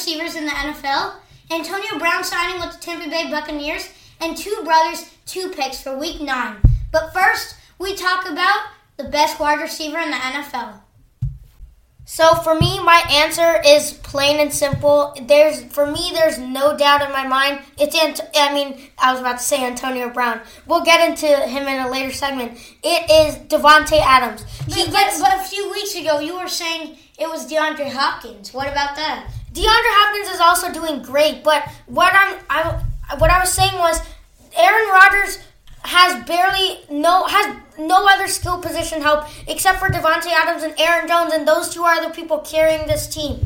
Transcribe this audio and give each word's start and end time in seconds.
receivers 0.00 0.34
in 0.34 0.46
the 0.46 0.52
NFL, 0.52 1.12
Antonio 1.50 1.98
Brown 1.98 2.24
signing 2.24 2.58
with 2.58 2.72
the 2.72 2.78
Tampa 2.78 3.10
Bay 3.10 3.30
Buccaneers, 3.30 3.90
and 4.18 4.34
Two 4.34 4.62
Brothers, 4.64 5.14
two 5.26 5.50
picks 5.50 5.82
for 5.82 5.94
week 5.98 6.22
nine. 6.22 6.56
But 6.90 7.12
first, 7.12 7.56
we 7.78 7.94
talk 7.94 8.26
about 8.26 8.62
the 8.96 9.04
best 9.04 9.38
wide 9.38 9.60
receiver 9.60 9.98
in 9.98 10.10
the 10.10 10.16
NFL. 10.16 10.80
So 12.06 12.34
for 12.36 12.54
me, 12.54 12.82
my 12.82 13.04
answer 13.10 13.60
is 13.64 13.92
plain 13.92 14.40
and 14.40 14.52
simple. 14.52 15.14
There's 15.26 15.64
for 15.64 15.84
me, 15.84 16.12
there's 16.14 16.38
no 16.38 16.76
doubt 16.78 17.04
in 17.04 17.12
my 17.12 17.26
mind. 17.26 17.60
It's 17.78 17.94
Ant- 17.94 18.22
I 18.34 18.54
mean, 18.54 18.80
I 18.98 19.12
was 19.12 19.20
about 19.20 19.38
to 19.38 19.44
say 19.44 19.64
Antonio 19.64 20.08
Brown. 20.08 20.40
We'll 20.66 20.82
get 20.82 21.06
into 21.06 21.26
him 21.26 21.68
in 21.68 21.78
a 21.78 21.90
later 21.90 22.10
segment. 22.10 22.58
It 22.82 23.10
is 23.10 23.36
Davante 23.48 24.00
Adams. 24.00 24.44
But, 24.66 24.90
gets, 24.90 25.20
but 25.20 25.34
a 25.34 25.44
few 25.44 25.70
weeks 25.70 25.94
ago, 25.94 26.20
you 26.20 26.38
were 26.38 26.48
saying 26.48 26.96
it 27.18 27.28
was 27.28 27.50
DeAndre 27.50 27.92
Hopkins. 27.92 28.54
What 28.54 28.66
about 28.66 28.96
that? 28.96 29.30
DeAndre 29.52 29.64
Hopkins 29.66 30.34
is 30.34 30.40
also 30.40 30.72
doing 30.72 31.02
great, 31.02 31.42
but 31.42 31.68
what 31.86 32.12
I'm 32.14 32.38
I, 32.48 32.82
what 33.18 33.30
I 33.30 33.40
was 33.40 33.52
saying 33.52 33.76
was 33.78 34.00
Aaron 34.56 34.88
Rodgers 34.88 35.38
has 35.82 36.24
barely 36.24 36.80
no 36.90 37.24
has 37.24 37.56
no 37.78 38.06
other 38.08 38.28
skill 38.28 38.60
position 38.60 39.02
help 39.02 39.24
except 39.48 39.78
for 39.78 39.88
Davante 39.88 40.28
Adams 40.28 40.62
and 40.62 40.78
Aaron 40.78 41.08
Jones, 41.08 41.32
and 41.32 41.48
those 41.48 41.72
two 41.74 41.82
are 41.82 42.06
the 42.06 42.14
people 42.14 42.38
carrying 42.38 42.86
this 42.86 43.08
team, 43.08 43.40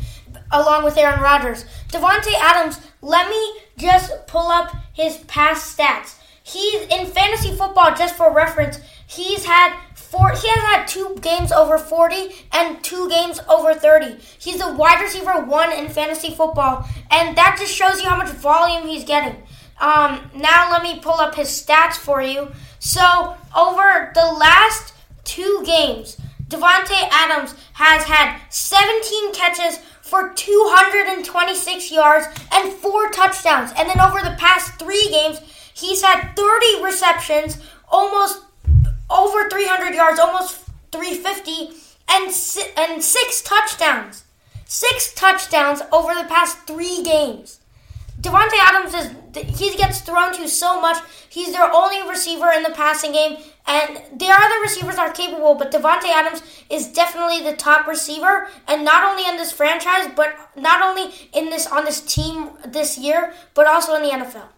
along 0.52 0.84
with 0.84 0.98
Aaron 0.98 1.20
Rodgers. 1.20 1.64
Davante 1.88 2.34
Adams, 2.40 2.80
let 3.00 3.30
me 3.30 3.60
just 3.78 4.26
pull 4.26 4.48
up 4.48 4.74
his 4.92 5.18
past 5.26 5.76
stats. 5.76 6.16
He's 6.42 6.82
in 6.88 7.06
fantasy 7.06 7.56
football, 7.56 7.94
just 7.94 8.16
for 8.16 8.30
reference. 8.30 8.78
He's 9.06 9.46
had 9.46 9.74
four. 10.14 10.30
He 10.30 10.48
has 10.48 10.62
had 10.62 10.86
two 10.86 11.16
games 11.20 11.50
over 11.50 11.76
forty 11.76 12.28
and 12.52 12.82
two 12.84 13.08
games 13.08 13.40
over 13.48 13.74
thirty. 13.74 14.16
He's 14.38 14.60
a 14.60 14.72
wide 14.72 15.02
receiver 15.02 15.40
one 15.44 15.72
in 15.72 15.88
fantasy 15.88 16.30
football, 16.30 16.88
and 17.10 17.36
that 17.36 17.56
just 17.58 17.74
shows 17.74 18.00
you 18.00 18.08
how 18.08 18.16
much 18.16 18.28
volume 18.28 18.86
he's 18.86 19.04
getting. 19.04 19.42
Um, 19.80 20.30
now 20.36 20.70
let 20.70 20.82
me 20.82 21.00
pull 21.00 21.14
up 21.14 21.34
his 21.34 21.48
stats 21.48 21.94
for 21.94 22.22
you. 22.22 22.52
So 22.78 23.36
over 23.56 24.12
the 24.14 24.26
last 24.38 24.94
two 25.24 25.62
games, 25.66 26.16
Davante 26.48 27.08
Adams 27.10 27.54
has 27.72 28.04
had 28.04 28.38
17 28.50 29.34
catches 29.34 29.78
for 30.00 30.32
226 30.34 31.90
yards 31.90 32.26
and 32.52 32.72
four 32.72 33.10
touchdowns. 33.10 33.72
And 33.76 33.88
then 33.88 34.00
over 34.00 34.20
the 34.20 34.36
past 34.38 34.78
three 34.78 35.08
games, 35.10 35.40
he's 35.74 36.02
had 36.02 36.36
30 36.36 36.84
receptions, 36.84 37.58
almost 37.88 38.42
over 39.10 39.48
300 39.48 39.94
yards, 39.94 40.18
almost 40.18 40.64
350, 40.92 41.76
and 42.08 42.26
and 42.76 43.02
six 43.02 43.42
touchdowns. 43.42 44.24
Six 44.66 45.12
touchdowns 45.14 45.82
over 45.92 46.14
the 46.14 46.28
past 46.28 46.66
three 46.66 47.02
games. 47.02 47.60
Davante 48.20 48.56
Adams 48.58 48.94
is 48.94 49.10
he 49.58 49.76
gets 49.76 50.00
thrown 50.00 50.32
to 50.34 50.48
so 50.48 50.80
much. 50.80 51.02
He's 51.28 51.52
their 51.52 51.70
only 51.72 52.08
receiver 52.08 52.50
in 52.52 52.62
the 52.62 52.70
passing 52.70 53.12
game, 53.12 53.36
and 53.66 54.00
their 54.18 54.34
other 54.34 54.60
receivers 54.62 54.96
are 54.96 55.10
capable. 55.12 55.54
But 55.54 55.72
Davante 55.72 56.06
Adams 56.06 56.42
is 56.70 56.88
definitely 56.88 57.42
the 57.42 57.56
top 57.56 57.86
receiver, 57.86 58.48
and 58.66 58.84
not 58.84 59.04
only 59.04 59.28
in 59.28 59.36
this 59.36 59.52
franchise, 59.52 60.08
but 60.16 60.34
not 60.56 60.80
only 60.82 61.12
in 61.32 61.50
this 61.50 61.66
on 61.66 61.84
this 61.84 62.00
team 62.00 62.50
this 62.66 62.96
year, 62.96 63.34
but 63.54 63.66
also 63.66 63.94
in 63.94 64.02
the 64.02 64.10
NFL. 64.10 64.48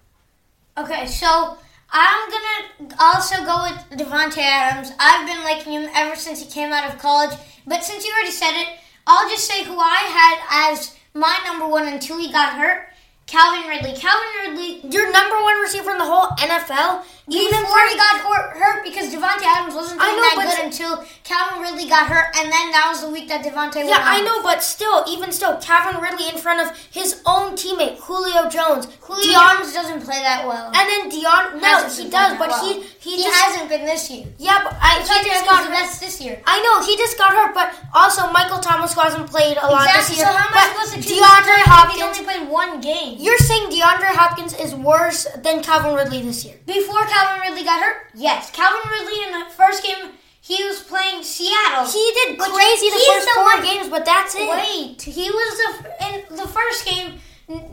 Okay, 0.79 1.07
so 1.07 1.57
I'm 1.91 2.31
gonna 2.31 2.95
also 3.01 3.37
go 3.45 3.63
with 3.63 3.99
Davante 3.99 4.39
Adams. 4.39 4.93
I've 4.99 5.27
been 5.27 5.43
liking 5.45 5.73
him 5.73 5.91
ever 5.95 6.17
since 6.17 6.41
he 6.41 6.51
came 6.51 6.73
out 6.73 6.93
of 6.93 6.99
college. 6.99 7.37
But 7.67 7.85
since 7.85 8.05
you 8.05 8.13
already 8.13 8.31
said 8.33 8.61
it, 8.61 8.69
I'll 9.07 9.29
just 9.29 9.47
say 9.47 9.65
who 9.65 9.79
I 9.79 9.97
had 9.97 10.73
as 10.73 10.97
my 11.15 11.39
number 11.47 11.67
one 11.67 11.87
until 11.87 12.19
he 12.19 12.31
got 12.33 12.55
hurt. 12.55 12.89
Calvin 13.27 13.69
Ridley. 13.69 13.93
Calvin 13.95 14.31
Ridley, 14.41 14.89
your 14.91 15.11
number 15.11 15.43
one 15.43 15.59
receiver 15.61 15.91
in 15.91 15.99
the 15.99 16.05
whole 16.05 16.29
NFL. 16.39 17.05
Even 17.29 17.59
before 17.59 17.83
he 17.91 17.97
got 17.97 18.23
hurt 18.23 18.85
because 18.85 19.13
Davante 19.13 19.43
Adams 19.43 19.75
wasn't 19.75 19.99
doing 19.99 20.15
know, 20.15 20.23
that 20.23 20.55
good 20.55 20.65
until 20.71 21.03
Calvin 21.27 21.59
Ridley 21.59 21.91
got 21.91 22.07
hurt, 22.07 22.31
and 22.39 22.47
then 22.47 22.71
that 22.71 22.87
was 22.87 23.03
the 23.03 23.11
week 23.11 23.27
that 23.27 23.43
Davante. 23.43 23.83
Yeah, 23.83 23.99
I 23.99 24.23
know, 24.23 24.47
but 24.47 24.63
still, 24.63 25.03
even 25.11 25.33
still, 25.35 25.59
Calvin 25.59 25.99
Ridley 26.01 26.31
in 26.31 26.39
front 26.39 26.63
of 26.63 26.71
his 26.95 27.19
own 27.27 27.59
teammate 27.59 27.99
Julio 27.99 28.47
Jones. 28.47 28.87
Julio 29.03 29.35
Jones 29.35 29.75
doesn't 29.75 30.07
play 30.07 30.23
that 30.23 30.47
well. 30.47 30.71
And 30.71 30.87
then 30.87 31.11
Dion, 31.11 31.59
no, 31.59 31.83
he 31.91 32.07
does, 32.07 32.39
but 32.39 32.47
well. 32.47 32.63
he 32.63 32.87
he, 33.03 33.19
he 33.19 33.23
just, 33.27 33.35
hasn't 33.43 33.71
been 33.71 33.83
this 33.83 34.07
year. 34.07 34.27
Yeah, 34.39 34.63
but 34.63 34.79
I, 34.79 35.03
he 35.03 35.27
just 35.27 35.45
got 35.45 35.67
the 35.67 35.75
best 35.75 35.99
this 35.99 36.23
year. 36.23 36.39
I 36.47 36.63
know 36.63 36.87
he 36.87 36.95
just 36.95 37.19
got 37.19 37.35
hurt, 37.35 37.55
but 37.59 37.75
also 37.91 38.31
Michael 38.31 38.63
Thomas 38.63 38.95
hasn't 38.95 39.27
played 39.27 39.59
a 39.59 39.67
lot 39.67 39.83
exactly. 39.83 40.15
this 40.15 40.23
year. 40.23 40.27
So 40.27 40.33
how 40.33 40.47
am 40.47 40.55
I 40.55 40.65
supposed 40.71 40.95
to 40.95 41.03
choose 41.03 41.19
DeAndre 41.19 41.67
Hopkins? 41.67 42.03
Only 42.07 42.23
played 42.23 42.47
one 42.49 42.81
game. 42.81 43.16
You're 43.19 43.39
saying 43.39 43.71
DeAndre 43.71 44.15
Hopkins 44.15 44.55
is 44.55 44.75
worse 44.75 45.27
than 45.43 45.63
Calvin 45.63 45.95
Ridley 45.95 46.23
this 46.23 46.45
year? 46.45 46.57
Before 46.67 47.05
Calvin 47.07 47.49
Ridley 47.49 47.65
got 47.65 47.83
hurt. 47.83 48.09
Yes, 48.15 48.51
Calvin 48.51 48.91
Ridley 48.91 49.25
in 49.25 49.41
the 49.41 49.51
first 49.55 49.83
game 49.83 50.13
he 50.41 50.63
was 50.65 50.81
playing 50.83 51.25
Seattle. 51.25 51.91
He 51.91 52.13
did 52.15 52.39
crazy 52.39 52.89
the 52.91 53.05
first 53.09 53.29
four 53.31 53.45
one, 53.45 53.63
games, 53.65 53.89
but 53.89 54.05
that's 54.05 54.37
it. 54.37 54.49
Wait, 54.49 55.03
he 55.03 55.29
was 55.29 55.59
the, 55.59 56.07
in 56.07 56.37
the 56.37 56.47
first 56.47 56.87
game 56.87 57.19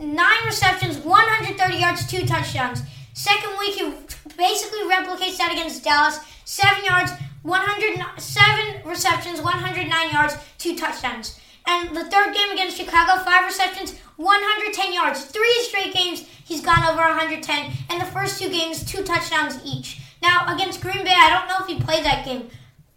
nine 0.00 0.44
receptions, 0.44 0.98
130 0.98 1.76
yards, 1.76 2.06
two 2.06 2.26
touchdowns. 2.26 2.82
Second 3.12 3.56
week 3.58 3.74
he 3.74 3.92
basically 4.36 4.80
replicates 4.90 5.38
that 5.38 5.50
against 5.52 5.84
Dallas, 5.84 6.18
seven 6.44 6.84
yards, 6.84 7.12
107 7.42 8.88
receptions, 8.88 9.40
109 9.40 10.10
yards, 10.10 10.34
two 10.58 10.74
touchdowns. 10.76 11.38
And 11.66 11.96
the 11.96 12.04
third 12.04 12.34
game 12.34 12.50
against 12.50 12.76
Chicago, 12.76 13.22
five 13.22 13.46
receptions, 13.46 13.98
110 14.16 14.92
yards. 14.92 15.24
Three 15.24 15.58
straight 15.62 15.94
games, 15.94 16.20
he's 16.44 16.60
gone 16.60 16.84
over 16.84 17.00
110. 17.00 17.72
And 17.90 18.00
the 18.00 18.06
first 18.06 18.40
two 18.40 18.50
games, 18.50 18.84
two 18.84 19.02
touchdowns 19.02 19.58
each. 19.64 20.00
Now, 20.22 20.54
against 20.54 20.80
Green 20.80 21.04
Bay, 21.04 21.14
I 21.16 21.30
don't 21.30 21.48
know 21.48 21.64
if 21.64 21.66
he 21.66 21.82
played 21.84 22.04
that 22.04 22.24
game. 22.24 22.48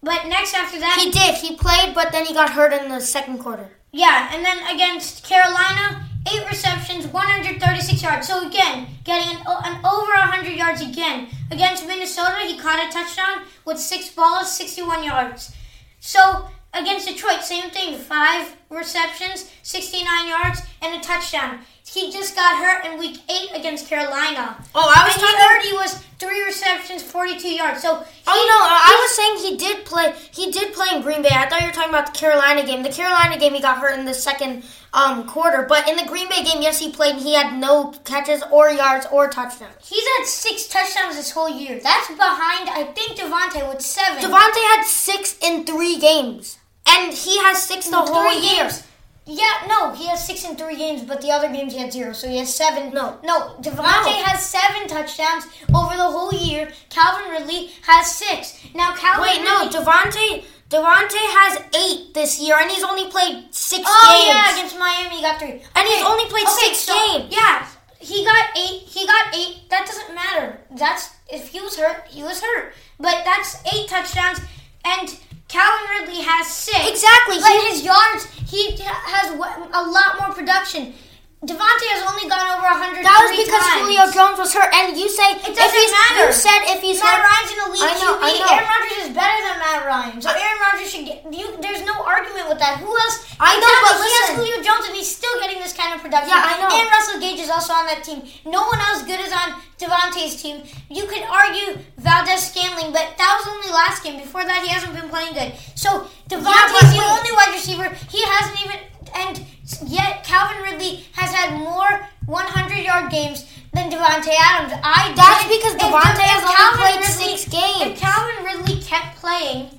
But 0.03 0.28
next 0.28 0.53
after 0.53 0.79
that. 0.79 1.00
He 1.01 1.11
did. 1.11 1.35
He 1.35 1.55
played, 1.55 1.95
but 1.95 2.11
then 2.11 2.25
he 2.25 2.33
got 2.33 2.51
hurt 2.51 2.73
in 2.73 2.89
the 2.89 3.00
second 3.00 3.39
quarter. 3.39 3.69
Yeah, 3.91 4.29
and 4.33 4.45
then 4.45 4.59
against 4.73 5.25
Carolina, 5.25 6.07
eight 6.31 6.47
receptions, 6.47 7.07
136 7.07 8.01
yards. 8.01 8.28
So 8.28 8.47
again, 8.47 8.88
getting 9.03 9.35
an, 9.35 9.41
an 9.47 9.85
over 9.85 10.11
100 10.11 10.51
yards 10.51 10.81
again. 10.81 11.28
Against 11.51 11.88
Minnesota, 11.88 12.45
he 12.45 12.57
caught 12.57 12.88
a 12.88 12.91
touchdown 12.91 13.45
with 13.66 13.79
six 13.79 14.09
balls, 14.09 14.55
61 14.55 15.03
yards. 15.03 15.55
So 15.99 16.47
against 16.73 17.07
Detroit, 17.07 17.44
same 17.44 17.69
thing. 17.69 17.97
Five 17.97 18.55
receptions, 18.69 19.50
69 19.63 20.28
yards, 20.28 20.61
and 20.81 21.00
a 21.00 21.03
touchdown. 21.03 21.59
He 21.93 22.11
just 22.11 22.35
got 22.35 22.57
hurt 22.57 22.85
in 22.85 22.99
week 22.99 23.19
eight 23.29 23.49
against 23.55 23.87
Carolina. 23.87 24.57
Oh, 24.75 24.93
I 24.93 25.07
was 25.07 25.13
and 25.15 25.23
talking. 25.23 25.61
He. 25.61 25.69
He 25.69 25.73
was 25.73 26.03
three 26.19 26.43
receptions, 26.43 27.01
42 27.01 27.47
yards. 27.47 27.81
So. 27.81 27.99
He, 27.99 28.03
oh 28.27 28.47
no, 28.49 28.59
I 28.59 28.93
was 29.01 29.15
saying 29.15 29.51
he 29.51 29.57
did 29.57 29.85
play. 29.85 30.13
He 30.31 30.51
did 30.51 30.73
play 30.73 30.87
in 30.93 31.01
Green 31.01 31.21
Bay. 31.21 31.29
I 31.31 31.47
thought 31.47 31.61
you 31.61 31.67
were 31.67 31.73
talking 31.73 31.89
about 31.89 32.07
the 32.13 32.17
Carolina 32.17 32.66
game. 32.66 32.84
The 32.84 32.89
Carolina 32.89 33.37
game, 33.39 33.53
he 33.53 33.61
got 33.61 33.78
hurt 33.78 33.97
in 33.97 34.05
the 34.05 34.13
second 34.13 34.63
um, 34.93 35.25
quarter. 35.28 35.66
But 35.67 35.87
in 35.87 35.95
the 35.95 36.05
Green 36.05 36.28
Bay 36.29 36.43
game, 36.43 36.61
yes, 36.61 36.79
he 36.79 36.91
played. 36.91 37.16
and 37.16 37.23
He 37.23 37.34
had 37.34 37.57
no 37.59 37.93
catches 38.03 38.43
or 38.51 38.69
yards 38.69 39.07
or 39.11 39.29
touchdowns. 39.29 39.87
He's 39.87 40.05
had 40.17 40.25
six 40.25 40.67
touchdowns 40.67 41.16
this 41.16 41.31
whole 41.31 41.49
year. 41.49 41.79
That's 41.81 42.07
behind, 42.09 42.69
I 42.69 42.91
think, 42.93 43.17
Davante 43.17 43.67
with 43.69 43.81
seven. 43.81 44.22
Davante 44.22 44.61
had 44.75 44.83
six 44.83 45.37
in 45.41 45.66
three 45.66 45.97
games, 45.99 46.57
and 46.87 47.13
he 47.13 47.37
has 47.40 47.63
six 47.63 47.87
the 47.90 47.97
whole 47.97 48.33
year. 48.33 48.63
Games. 48.63 48.86
Yeah, 49.29 49.68
no, 49.68 49.91
he 49.94 50.08
has 50.08 50.26
six 50.26 50.46
in 50.46 50.56
three 50.56 50.78
games, 50.78 51.03
but 51.03 51.22
the 51.22 51.32
other 51.32 51.52
games 51.52 51.74
he 51.74 51.79
had 51.79 51.91
zero, 51.91 52.14
so 52.14 52.29
he 52.29 52.38
has 52.38 52.56
seven. 52.56 52.94
No, 52.94 53.20
no, 53.24 53.58
Davante 53.59 54.16
no. 54.16 54.24
has 54.24 54.46
seven 54.46 54.88
touchdowns 54.88 55.44
over 55.76 55.97
the 55.97 56.09
whole 56.09 56.34
year. 56.34 56.72
Calvin 56.90 57.29
Ridley 57.32 57.72
has 57.82 58.16
six. 58.16 58.58
Now, 58.74 58.96
Calvin. 58.96 59.24
Wait, 59.24 59.41
Ridley, 59.41 59.46
no, 59.46 59.70
Davante. 59.70 60.46
Davante 60.70 61.20
has 61.35 61.59
eight 61.76 62.14
this 62.14 62.40
year, 62.40 62.56
and 62.58 62.72
he's 62.72 62.84
only 62.84 63.09
played 63.12 63.53
six 63.53 63.84
oh, 63.85 64.00
games. 64.08 64.24
Oh 64.24 64.32
yeah, 64.32 64.53
against 64.56 64.79
Miami, 64.79 65.18
he 65.18 65.22
got 65.22 65.40
three. 65.40 65.59
And 65.76 65.84
okay. 65.84 65.88
he's 65.88 66.06
only 66.06 66.26
played 66.26 66.47
okay, 66.47 66.72
six 66.72 66.79
so, 66.79 66.96
games. 66.96 67.28
Yeah, 67.35 67.68
he 68.00 68.24
got 68.24 68.58
eight. 68.58 68.88
He 68.88 69.06
got 69.06 69.35
eight. 69.35 69.70
That 69.70 69.85
doesn't 69.85 70.16
matter. 70.16 70.59
That's 70.72 71.16
if 71.28 71.50
he 71.50 71.59
was 71.59 71.78
hurt, 71.78 72.08
he 72.08 72.24
was 72.24 72.41
hurt. 72.41 72.74
But 72.97 73.24
that's 73.26 73.59
eight 73.74 73.90
touchdowns, 73.90 74.40
and 74.85 75.20
Calvin 75.47 75.85
Ridley 75.90 76.22
has 76.23 76.47
six. 76.47 76.78
Exactly. 76.88 77.40
But 77.40 77.55
he, 77.55 77.72
his 77.72 77.84
yards, 77.84 78.28
he 78.52 78.76
has 78.84 79.32
a 79.32 79.84
lot 79.88 80.20
more 80.20 80.35
production. 80.35 80.94
Davante 81.38 81.85
has 81.94 82.02
only 82.02 82.26
gone 82.26 82.49
over 82.49 82.66
100 82.66 83.05
That 83.05 83.29
was 83.29 83.38
because 83.38 83.61
times. 83.61 83.85
Julio 83.85 84.09
Jones 84.09 84.41
was 84.41 84.49
hurt, 84.58 84.73
and 84.73 84.97
you 84.97 85.05
say 85.05 85.38
It 85.38 85.53
doesn't 85.53 85.70
he's, 85.70 85.94
matter. 85.94 86.28
You 86.28 86.34
said 86.34 86.59
if 86.73 86.82
he's 86.82 86.97
Matt 86.97 87.22
hurt, 87.22 87.29
Ryan's 87.29 87.52
an 87.53 87.59
elite 87.70 87.85
I 87.85 87.94
know. 88.02 88.14
I 88.17 88.29
know. 88.41 88.49
Aaron 88.58 88.66
Rodgers 88.66 89.02
is 89.05 89.11
better 89.14 89.40
than 89.46 89.55
Matt 89.61 89.82
Ryan. 89.85 90.17
So 90.17 90.34
Aaron 90.34 90.59
Rodgers 90.66 90.90
should 90.90 91.05
get. 91.05 91.22
You, 91.29 91.46
there's 91.61 91.85
no 91.85 91.93
argument 92.02 92.50
with 92.50 92.58
that. 92.58 92.82
Who 92.82 92.90
else? 92.90 93.22
I 93.38 93.53
know, 93.53 93.70
but 93.85 94.02
he 94.02 94.09
has 94.17 94.34
listen. 94.34 94.41
Julio 94.41 94.58
Jones, 94.66 94.90
and 94.90 94.97
he's 94.97 95.14
still 95.14 95.38
getting 95.38 95.61
this 95.61 95.78
kind 95.78 95.93
of 95.93 96.02
production. 96.02 96.34
Yeah, 96.34 96.41
I 96.41 96.58
know. 96.58 96.73
Russell 96.73 96.90
Gage 97.28 97.40
is 97.44 97.50
also 97.50 97.74
on 97.74 97.85
that 97.88 98.03
team. 98.03 98.24
No 98.46 98.64
one 98.68 98.79
else 98.79 99.03
good 99.03 99.20
is 99.20 99.34
on 99.34 99.59
Davante's 99.78 100.41
team. 100.41 100.64
You 100.90 101.06
could 101.08 101.24
argue 101.24 101.78
Valdes-Scantling, 101.97 102.94
but 102.94 103.18
that 103.18 103.32
was 103.35 103.47
only 103.52 103.68
last 103.72 104.03
game. 104.03 104.18
Before 104.18 104.46
that, 104.46 104.64
he 104.64 104.70
hasn't 104.70 104.94
been 104.96 105.09
playing 105.09 105.34
good. 105.34 105.52
So 105.76 106.08
Davante's 106.29 106.72
but 106.72 106.88
the 106.96 107.03
only 107.03 107.32
wide 107.35 107.52
receiver. 107.53 107.90
He 108.09 108.24
hasn't 108.24 108.58
even, 108.64 108.79
and 109.16 109.46
yet 109.91 110.24
Calvin 110.24 110.64
Ridley 110.64 111.03
has 111.20 111.32
had 111.34 111.59
more 111.59 112.08
100 112.28 112.78
yard 112.78 113.12
games 113.12 113.44
than 113.74 113.91
Davante 113.91 114.32
Adams. 114.32 114.79
I 114.84 115.12
That's 115.16 115.44
did- 115.44 115.52
because 115.59 115.74
if 115.76 115.82
Davante 115.82 116.24
has 116.32 116.44
only 116.44 116.56
Calvin 116.56 116.79
played 116.79 117.02
Ridley- 117.03 117.38
six 117.38 117.52
games. 117.52 117.91
If 117.91 118.00
Calvin 118.00 118.46
Ridley 118.46 118.82
kept 118.82 119.18
playing, 119.20 119.70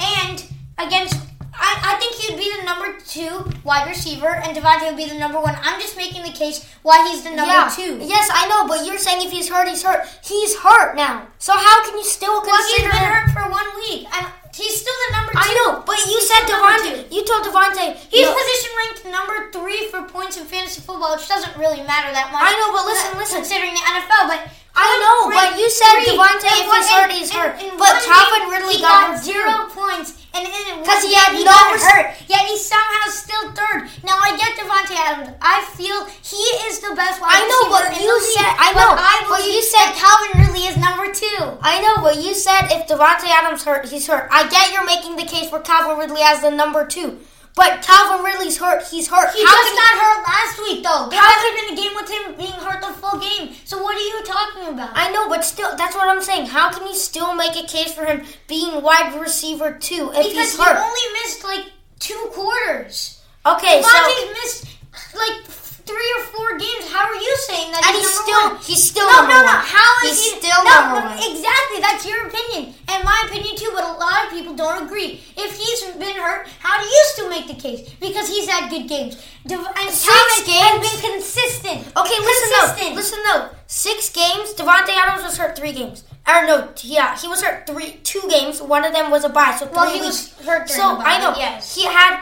and 0.00 0.42
against. 0.78 1.16
I, 1.56 1.94
I 1.94 2.00
think 2.00 2.14
he'd 2.16 2.36
be 2.36 2.50
the 2.56 2.64
number 2.64 2.98
two 3.06 3.50
wide 3.64 3.88
receiver, 3.88 4.28
and 4.28 4.56
Davante 4.56 4.86
would 4.86 4.96
be 4.96 5.06
the 5.08 5.18
number 5.18 5.40
one. 5.40 5.56
I'm 5.62 5.80
just 5.80 5.96
making 5.96 6.22
the 6.22 6.32
case 6.32 6.66
why 6.82 7.06
he's 7.08 7.22
the 7.22 7.30
number 7.30 7.52
yeah, 7.52 7.70
two. 7.72 7.98
yes, 8.02 8.28
I 8.32 8.48
know, 8.48 8.66
but 8.68 8.84
you're 8.86 8.98
saying 8.98 9.24
if 9.26 9.32
he's 9.32 9.48
hurt, 9.48 9.68
he's 9.68 9.82
hurt. 9.82 10.04
He's 10.22 10.56
hurt 10.56 10.96
now. 10.96 11.28
So 11.38 11.52
how 11.54 11.84
can 11.86 11.96
you 11.96 12.04
still 12.04 12.42
Well, 12.42 12.56
he's 12.68 12.82
consider 12.82 12.90
been 12.90 13.06
him? 13.06 13.12
hurt 13.12 13.28
for 13.30 13.44
one 13.50 13.68
week, 13.78 14.06
and 14.10 14.26
he's 14.54 14.80
still 14.80 14.94
the 15.08 15.16
number 15.16 15.32
two. 15.32 15.38
I 15.46 15.50
know, 15.62 15.82
but 15.86 15.98
you 16.04 16.18
He's 16.18 16.28
said 16.28 16.42
Davante. 16.50 17.06
You 17.12 17.22
told 17.24 17.46
Davante. 17.46 17.96
He's 18.10 18.26
no, 18.26 18.34
position 18.34 18.70
ranked 18.78 19.02
number 19.08 19.36
three 19.54 19.86
for 19.88 20.02
points 20.10 20.36
in 20.36 20.44
fantasy 20.44 20.80
football, 20.80 21.14
which 21.16 21.28
doesn't 21.28 21.54
really 21.56 21.82
matter 21.86 22.10
that 22.12 22.30
much. 22.34 22.42
I 22.42 22.52
know, 22.58 22.74
but 22.74 22.84
listen, 22.86 23.14
listen. 23.18 23.38
Considering 23.46 23.74
the 23.74 23.84
NFL, 23.84 24.22
but 24.28 24.40
I 24.76 24.90
know, 24.98 25.30
but 25.30 25.58
you 25.58 25.70
said 25.70 26.02
three. 26.02 26.16
Davante, 26.18 26.50
And 26.50 26.60
if 26.60 26.66
one- 26.66 27.10
he's 27.10 27.30
hurt, 27.30 27.54
and- 27.54 27.62
and- 27.62 27.70
hurt. 27.70 27.78
But 27.78 28.02
Calvin 28.02 28.48
Ridley 28.50 28.80
got 28.80 29.12
got 29.14 29.22
zero 29.22 29.70
points, 29.70 30.14
and 30.34 30.46
in 30.48 30.52
one 30.52 30.84
'Cause 30.84 31.02
he 31.04 31.14
had 31.14 31.32
he 31.32 31.44
no 31.44 31.52
got 31.52 31.78
hurt. 31.80 32.14
Yet 32.26 32.40
he's 32.40 32.66
somehow 32.68 33.08
still 33.10 33.52
third. 33.54 33.88
Now 34.02 34.18
I 34.20 34.36
get 34.36 34.56
Davante 34.58 34.96
Adams. 34.98 35.30
I 35.40 35.60
feel 35.76 36.06
he 36.22 36.42
is 36.66 36.80
the 36.80 36.92
best 36.94 37.20
wide 37.20 37.36
I 37.36 37.46
know, 37.48 37.70
but 37.70 37.86
in 37.96 38.02
you 38.02 38.20
said- 38.34 38.56
I 38.58 38.72
know, 38.72 38.90
I 38.98 39.24
but 39.28 39.44
you 39.44 39.62
said- 39.62 39.94
Calvin 39.94 40.42
Ridley 40.42 40.66
is 40.66 40.76
number 40.76 41.12
two. 41.12 41.58
I 41.62 41.80
know, 41.80 41.98
but 42.02 42.16
you 42.16 42.34
said 42.34 42.72
if 42.72 42.88
Davante 42.88 43.28
Adams 43.30 43.62
hurt, 43.64 43.86
he's 43.86 44.08
hurt. 44.08 44.28
I 44.32 44.44
get 44.44 44.72
you're 44.72 44.84
making 44.84 45.14
the 45.16 45.24
case 45.24 45.48
for 45.50 45.60
Calvin 45.60 45.98
Ridley 45.98 46.22
as 46.22 46.40
the 46.40 46.50
number 46.50 46.84
two, 46.84 47.20
but 47.54 47.82
Calvin 47.82 48.24
Ridley's 48.24 48.58
hurt. 48.58 48.82
He's 48.84 49.08
hurt. 49.08 49.32
He 49.32 49.44
How 49.44 49.52
just 49.52 49.74
got 49.74 49.94
hurt 50.02 50.22
last 50.26 50.58
week, 50.58 50.82
though. 50.82 51.08
There 51.08 51.20
How 51.20 51.30
hasn't 51.30 51.54
been 51.54 51.78
a 51.78 51.82
game 51.82 51.94
with 51.94 52.10
him 52.10 52.34
being 52.36 52.58
hurt 52.60 52.80
the 52.80 52.92
full 52.94 53.18
game. 53.20 53.54
So 53.64 53.82
what 53.82 53.96
are 53.96 54.00
you 54.00 54.22
talking 54.24 54.74
about? 54.74 54.90
I 54.94 55.10
know, 55.12 55.28
but 55.28 55.44
still, 55.44 55.76
that's 55.76 55.94
what 55.94 56.08
I'm 56.08 56.22
saying. 56.22 56.46
How 56.46 56.72
can 56.72 56.86
you 56.86 56.94
still 56.94 57.34
make 57.34 57.56
a 57.56 57.66
case 57.66 57.92
for 57.92 58.04
him 58.04 58.24
being 58.48 58.82
wide 58.82 59.18
receiver 59.20 59.72
two 59.72 60.10
if 60.14 60.26
because 60.26 60.52
he's 60.52 60.56
he 60.56 60.64
only 60.64 61.12
missed 61.22 61.44
like 61.44 61.66
two 61.98 62.30
quarters. 62.32 63.22
Okay, 63.46 63.82
so 63.82 63.88
Davante's 63.88 64.32
missed 64.42 64.66
like 65.14 65.44
three 65.86 66.10
or 66.18 66.22
four 66.32 66.58
games. 66.58 66.90
How 66.90 67.04
are 67.04 67.14
you 67.14 67.34
saying 67.48 67.72
that? 67.72 67.84
and 67.84 67.96
he's 67.96 68.08
he's 68.08 68.20
still 68.20 68.44
one? 68.50 68.60
he's 68.64 68.82
still 68.82 69.06
no, 69.08 69.16
number 69.20 69.36
no, 69.36 69.40
no. 69.44 69.54
one. 69.54 69.64
How 69.64 69.90
is 70.04 70.16
he's 70.16 70.32
he 70.32 70.40
still 70.40 70.60
no, 70.64 70.70
number 70.72 71.00
no, 71.00 71.06
one? 71.12 71.18
Exactly, 71.20 71.78
that's 71.80 72.04
your 72.08 72.26
opinion, 72.26 72.74
and 72.88 73.04
my 73.04 73.16
opinion 73.28 73.56
too. 73.56 73.70
But 73.74 73.84
a 73.84 73.94
lot 74.00 74.24
of 74.26 74.30
people 74.32 74.54
don't 74.56 74.84
agree. 74.86 75.20
If 75.36 75.50
he's 75.56 75.80
been 75.96 76.16
hurt, 76.16 76.48
how 76.60 76.80
do 76.80 76.86
you 76.88 77.02
still 77.12 77.28
make 77.28 77.46
the 77.46 77.54
case? 77.54 77.84
Because 78.00 78.28
he's 78.28 78.48
had 78.48 78.70
good 78.70 78.88
games. 78.88 79.20
And 79.44 79.90
Six 79.92 80.40
Calvin 80.48 80.80
has 80.80 81.00
been 81.02 81.12
consistent. 81.12 81.84
Okay, 81.96 82.18
listen 82.18 82.48
though. 82.56 82.94
Listen 82.96 83.18
though. 83.28 83.48
Six 83.66 84.08
games. 84.08 84.54
Davante 84.54 84.90
Adams 84.96 85.22
was 85.22 85.36
hurt 85.36 85.56
three 85.56 85.72
games. 85.72 86.04
Or 86.26 86.46
no, 86.46 86.70
yeah, 86.80 87.18
he 87.18 87.28
was 87.28 87.42
hurt 87.42 87.66
three, 87.66 88.00
two 88.02 88.22
games. 88.30 88.62
One 88.62 88.84
of 88.84 88.94
them 88.94 89.10
was 89.10 89.24
a 89.24 89.28
bye, 89.28 89.54
so 89.58 89.66
three 89.66 89.76
Well, 89.76 89.90
he 89.92 90.00
weeks. 90.00 90.34
was 90.38 90.46
hurt 90.46 90.70
So 90.70 90.96
I 90.96 91.18
know 91.20 91.34
yes. 91.36 91.74
he 91.76 91.84
had 91.84 92.20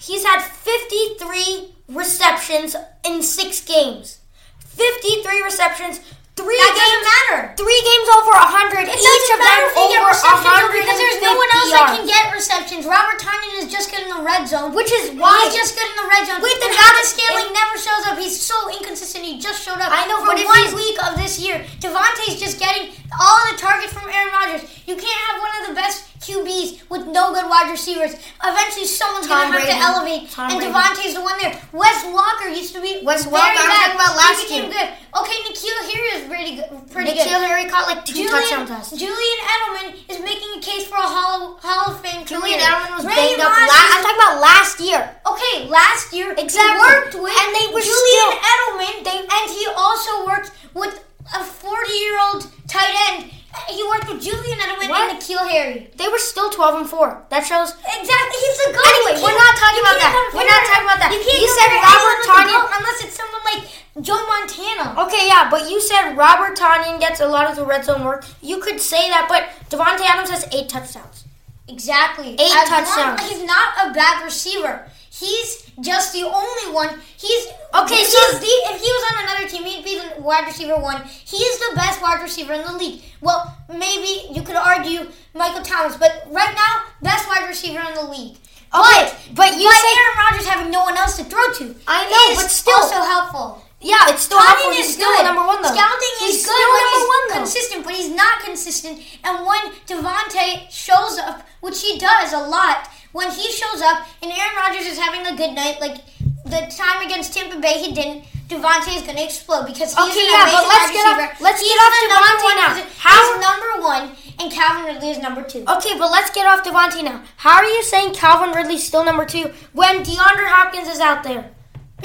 he's 0.00 0.24
had 0.24 0.42
fifty 0.42 1.14
three 1.18 1.73
receptions 1.88 2.76
in 3.04 3.22
six 3.22 3.60
games. 3.64 4.18
Fifty 4.64 5.22
three 5.22 5.42
receptions. 5.42 6.00
Three 6.34 6.58
That 6.58 6.74
games. 6.74 6.82
doesn't 6.82 7.06
matter. 7.14 7.54
Three 7.54 7.78
games 7.86 8.08
over 8.18 8.34
a 8.34 8.42
hundred. 8.50 8.90
It 8.90 8.98
Each 8.98 9.06
of 9.30 9.38
them 9.38 9.46
matter 9.46 9.70
if 9.70 9.78
you 9.78 9.86
get 9.94 10.02
over 10.02 10.10
a 10.10 10.18
receptions 10.18 10.50
hundred 10.50 10.82
because 10.82 10.98
there's 10.98 11.22
no 11.22 11.30
one 11.38 11.50
else 11.54 11.70
that 11.70 11.86
can 11.94 12.04
get 12.10 12.22
receptions. 12.34 12.82
Robert 12.90 13.22
Tonyan 13.22 13.62
is 13.62 13.70
just 13.70 13.94
good 13.94 14.02
in 14.02 14.10
the 14.10 14.18
red 14.18 14.42
zone. 14.50 14.74
Which 14.74 14.90
is 14.90 15.14
why 15.14 15.30
He's 15.46 15.54
just 15.54 15.78
good 15.78 15.86
in 15.86 15.94
the 15.94 16.10
red 16.10 16.26
zone. 16.26 16.42
Wait, 16.42 16.58
then 16.58 16.74
how 16.74 16.90
does- 16.98 17.14
Scantling 17.14 17.54
never 17.54 17.78
shows 17.78 18.02
up. 18.10 18.18
He's 18.18 18.34
so 18.34 18.58
inconsistent. 18.74 19.22
He 19.22 19.38
just 19.38 19.62
showed 19.62 19.78
up. 19.78 19.94
I 19.94 20.10
know, 20.10 20.26
for 20.26 20.34
but 20.34 20.42
one 20.42 20.74
week 20.74 20.98
of 21.06 21.14
this 21.14 21.38
year. 21.38 21.62
Davante's 21.78 22.42
just 22.42 22.58
getting 22.58 22.90
all 23.14 23.38
the 23.54 23.54
targets 23.54 23.94
from 23.94 24.10
Aaron 24.10 24.34
Rodgers. 24.34 24.66
You 24.90 24.98
can't 24.98 25.20
have 25.30 25.38
one 25.38 25.54
of 25.62 25.70
the 25.70 25.74
best 25.78 26.03
QBs 26.24 26.88
with 26.88 27.06
no 27.06 27.32
good 27.36 27.44
wide 27.48 27.70
receivers. 27.70 28.16
Eventually, 28.42 28.86
someone's 28.86 29.26
gonna 29.28 29.44
have 29.46 29.54
Brady. 29.54 29.72
to 29.72 29.76
elevate, 29.76 30.30
Tom 30.30 30.50
and. 30.50 30.60
Davante's 30.64 31.14
the 31.14 31.20
one 31.20 31.36
there. 31.38 31.52
Wes 31.72 32.04
Walker 32.08 32.48
used 32.48 32.72
to 32.74 32.80
be 32.80 33.00
Wes 33.04 33.24
very 33.24 33.32
Walker, 33.36 33.60
I'm 33.60 33.68
talking 33.68 33.94
about 34.00 34.12
He 34.12 34.22
last 34.24 34.40
became 34.48 34.64
year. 34.64 34.72
good. 34.72 34.88
Okay, 35.20 35.36
N'Keal 35.46 35.78
Harry 35.92 36.08
is 36.18 36.22
pretty 36.26 36.52
good. 36.56 36.70
Pretty 36.90 37.12
good. 37.12 37.26
N'Keal 37.28 37.40
Harry 37.46 37.64
caught 37.70 37.86
like 37.86 38.04
two 38.04 38.14
Julian, 38.14 38.32
touchdowns 38.32 38.70
last. 38.70 38.96
Julian 38.98 39.38
Edelman 39.54 39.88
is 40.08 40.18
making 40.24 40.50
a 40.58 40.60
case 40.60 40.84
for 40.88 40.96
a 40.96 41.06
Hall, 41.06 41.60
Hall 41.62 41.92
of 41.94 42.00
Fame 42.00 42.24
career. 42.24 42.40
Julian 42.40 42.58
career. 42.58 42.72
Edelman 42.72 42.96
was 42.96 43.04
Randy 43.04 43.20
banged 43.36 43.40
up. 43.44 43.52
Moss 43.52 43.68
La- 43.68 43.90
I'm 43.94 44.02
talking 44.02 44.20
about 44.24 44.36
last 44.40 44.74
year. 44.80 45.00
Okay, 45.28 45.54
last 45.68 46.12
year 46.12 46.34
Exactly. 46.36 46.72
he 46.72 46.78
worked 46.82 47.14
with 47.20 47.30
And 47.36 47.48
they 47.54 47.66
were 47.68 47.84
Julian 47.84 48.28
still- 48.32 48.42
Edelman, 48.50 48.96
and 49.28 49.46
he 49.52 49.62
also 49.76 50.26
worked 50.26 50.50
with 50.74 50.94
a 51.34 51.40
40-year-old 51.44 52.46
tight 52.68 52.94
end. 53.12 53.30
He 53.68 53.82
worked 53.86 54.08
with 54.10 54.20
Julian 54.22 54.58
Edelman 54.58 54.88
What? 54.90 55.10
and 55.10 55.18
N'Keal 55.22 55.46
Harry. 55.48 55.90
They 55.96 56.08
were 56.08 56.18
still 56.18 56.50
12 56.50 56.80
and 56.82 56.88
4. 56.90 57.26
That 57.30 57.46
shows. 57.46 57.70
Exactly, 57.70 58.38
he's 58.42 58.58
a 58.66 58.72
goat. 58.74 58.82
Anyway, 58.82 59.14
we're 59.22 59.30
can't- 59.30 59.58
talking 59.58 59.82
about 59.82 59.98
that. 60.02 60.12
We're 60.34 60.48
not 60.50 60.62
talking 60.66 60.86
about 60.90 60.98
that. 61.00 61.10
You, 61.14 61.22
can't 61.22 61.38
You 61.38 61.48
said 61.54 61.70
Robert 61.78 61.94
anyone 61.94 62.18
with 62.18 62.26
the 62.26 62.32
Tonyan- 62.34 62.50
GOAT 62.50 62.70
unless 62.74 62.98
it's 63.06 63.16
someone 63.16 63.44
like 63.46 63.62
Joe 64.02 64.20
Montana. 64.26 64.86
Okay, 65.06 65.24
yeah, 65.30 65.48
but 65.50 65.70
you 65.70 65.80
said 65.80 66.16
Robert 66.18 66.58
Tonyan 66.58 66.98
gets 66.98 67.20
a 67.20 67.28
lot 67.28 67.46
of 67.48 67.54
the 67.56 67.64
red 67.64 67.84
zone 67.84 68.02
work. 68.04 68.26
You 68.42 68.58
could 68.58 68.80
say 68.80 69.08
that, 69.08 69.26
but 69.30 69.46
Davante 69.70 70.02
Adams 70.02 70.30
has 70.30 70.46
eight 70.52 70.68
touchdowns. 70.68 71.24
Exactly. 71.68 72.34
Eight 72.34 72.50
As 72.52 72.70
long- 72.70 72.84
touchdowns. 72.84 73.22
he's 73.30 73.42
not 73.44 73.68
a 73.86 73.90
bad 73.94 74.22
receiver. 74.24 74.88
He's 75.18 75.70
just 75.80 76.12
the 76.12 76.22
only 76.24 76.74
one. 76.74 76.90
He's 77.16 77.46
Okay, 77.74 77.96
He's 77.98 78.12
so- 78.12 78.38
the, 78.38 78.46
if 78.72 78.80
he 78.80 78.86
was 78.86 79.04
on 79.12 79.24
another 79.24 79.48
team, 79.48 79.64
he'd 79.64 79.84
be 79.84 79.98
the 79.98 80.20
wide 80.22 80.46
receiver 80.46 80.76
one. 80.76 81.02
He's 81.04 81.58
the 81.58 81.72
best 81.74 82.00
wide 82.02 82.22
receiver 82.22 82.52
in 82.52 82.62
the 82.62 82.72
league. 82.72 83.02
Well, 83.20 83.56
maybe 83.68 84.26
you 84.32 84.42
could 84.42 84.56
argue 84.56 85.08
Michael 85.34 85.62
Thomas, 85.62 85.96
but 85.96 86.26
right 86.30 86.54
now, 86.54 86.82
best 87.02 87.28
wide 87.28 87.48
receiver 87.48 87.80
in 87.88 87.94
the 87.94 88.04
league. 88.10 88.36
Okay, 88.74 89.12
but 89.34 89.34
but 89.34 89.56
you 89.58 89.68
but 89.68 89.74
say- 89.74 89.94
Aaron 89.98 90.16
Rodgers 90.18 90.46
having 90.46 90.70
no 90.72 90.82
one 90.82 90.96
else 90.96 91.16
to 91.18 91.24
throw 91.24 91.52
to. 91.58 91.74
I 91.86 92.10
know, 92.10 92.32
is 92.32 92.42
but 92.42 92.50
still- 92.50 92.88
so 92.88 93.02
helpful. 93.02 93.60
Yeah, 93.80 94.08
it's 94.08 94.22
still 94.22 94.38
Scouting 94.40 94.54
helpful. 94.62 94.72
He's 94.80 94.86
is 94.88 94.94
still 94.94 95.12
good. 95.16 95.24
number 95.24 95.44
one, 95.46 95.60
though. 95.62 95.68
Scouting 95.74 96.14
he's 96.20 96.36
is 96.36 96.46
good 96.46 96.54
still 96.56 96.70
when 96.72 96.82
number 96.82 96.98
he's 96.98 97.06
one, 97.14 97.24
though. 97.28 97.34
consistent, 97.34 97.84
but 97.84 97.94
he's 97.94 98.10
not 98.14 98.40
consistent. 98.40 98.98
And 99.22 99.46
when 99.46 99.62
Davante 99.86 100.70
shows 100.70 101.18
up, 101.18 101.46
which 101.60 101.82
he 101.82 101.98
does 101.98 102.32
a 102.32 102.38
lot, 102.48 102.88
when 103.14 103.30
he 103.30 103.46
shows 103.50 103.80
up 103.80 104.06
and 104.22 104.30
Aaron 104.30 104.56
Rodgers 104.58 104.86
is 104.90 104.98
having 104.98 105.22
a 105.26 105.34
good 105.38 105.54
night, 105.54 105.78
like 105.80 106.02
the 106.44 106.60
time 106.74 107.00
against 107.06 107.32
Tampa 107.32 107.58
Bay, 107.62 107.78
he 107.78 107.94
didn't. 107.94 108.24
Davante 108.50 108.92
is 108.94 109.02
going 109.08 109.16
to 109.16 109.24
explode 109.24 109.64
because 109.64 109.94
he's 109.96 110.04
Okay, 110.12 110.26
an 110.28 110.32
yeah, 110.36 110.42
amazing 110.44 110.58
but 110.60 110.68
let's 110.68 110.90
get 110.92 111.04
off- 111.08 111.16
receiver. 111.16 111.44
let's 111.46 111.60
He's 111.64 111.72
get 111.72 111.80
off 111.80 111.92
the 111.96 112.08
number 112.12 112.28
Davante 112.28 112.44
one 112.44 112.56
now. 112.60 112.72
How- 113.00 113.24
He's 113.24 113.40
number 113.40 113.70
one, 113.80 114.04
and 114.38 114.46
Calvin 114.52 114.84
Ridley 114.84 115.10
is 115.16 115.18
number 115.18 115.42
two. 115.42 115.64
Okay, 115.64 115.96
but 115.96 116.10
let's 116.12 116.28
get 116.30 116.44
off 116.44 116.60
Davante 116.62 117.00
now. 117.02 117.22
How 117.40 117.56
are 117.56 117.64
you 117.64 117.82
saying 117.82 118.12
Calvin 118.12 118.52
Ridley's 118.52 118.84
still 118.84 119.02
number 119.02 119.24
two 119.24 119.48
when 119.72 120.04
DeAndre 120.04 120.44
Hopkins 120.52 120.88
is 120.92 121.00
out 121.00 121.24
there? 121.24 121.48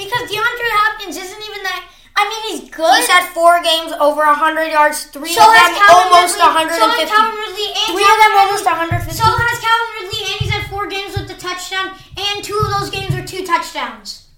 Because 0.00 0.22
DeAndre 0.32 0.70
Hopkins 0.80 1.16
isn't 1.18 1.42
even 1.44 1.62
that. 1.68 1.84
I 2.16 2.24
mean, 2.28 2.42
he's 2.56 2.70
good. 2.72 2.96
He's 2.96 3.08
had 3.08 3.28
four 3.36 3.60
games 3.62 3.92
over 4.00 4.24
100 4.24 4.64
yards, 4.72 5.04
three 5.12 5.28
so 5.36 5.44
of 5.44 5.52
them 5.52 5.76
Calvin 5.76 6.08
almost 6.08 6.40
Ridley, 6.40 6.72
150. 6.72 6.80
So 6.80 6.88
has 6.88 7.08
Calvin 7.12 7.36
Ridley 7.36 7.68
and 7.68 7.88
Three 7.92 8.08
of 8.08 8.16
them 8.16 8.32
Ridley. 8.32 8.40
almost 8.48 8.64
150. 8.64 9.12
So 9.12 9.24
has 9.28 9.56
Calvin 9.60 9.88
Ridley, 10.00 10.20
and 10.24 10.36
he's 10.40 10.52
had 10.56 10.64
four 10.72 10.79
games 10.90 11.16
with 11.16 11.28
the 11.28 11.34
touchdown, 11.34 11.96
and 12.18 12.44
two 12.44 12.58
of 12.58 12.70
those 12.80 12.90
games 12.90 13.14
are 13.14 13.24
two 13.24 13.44
touchdowns. 13.46 14.28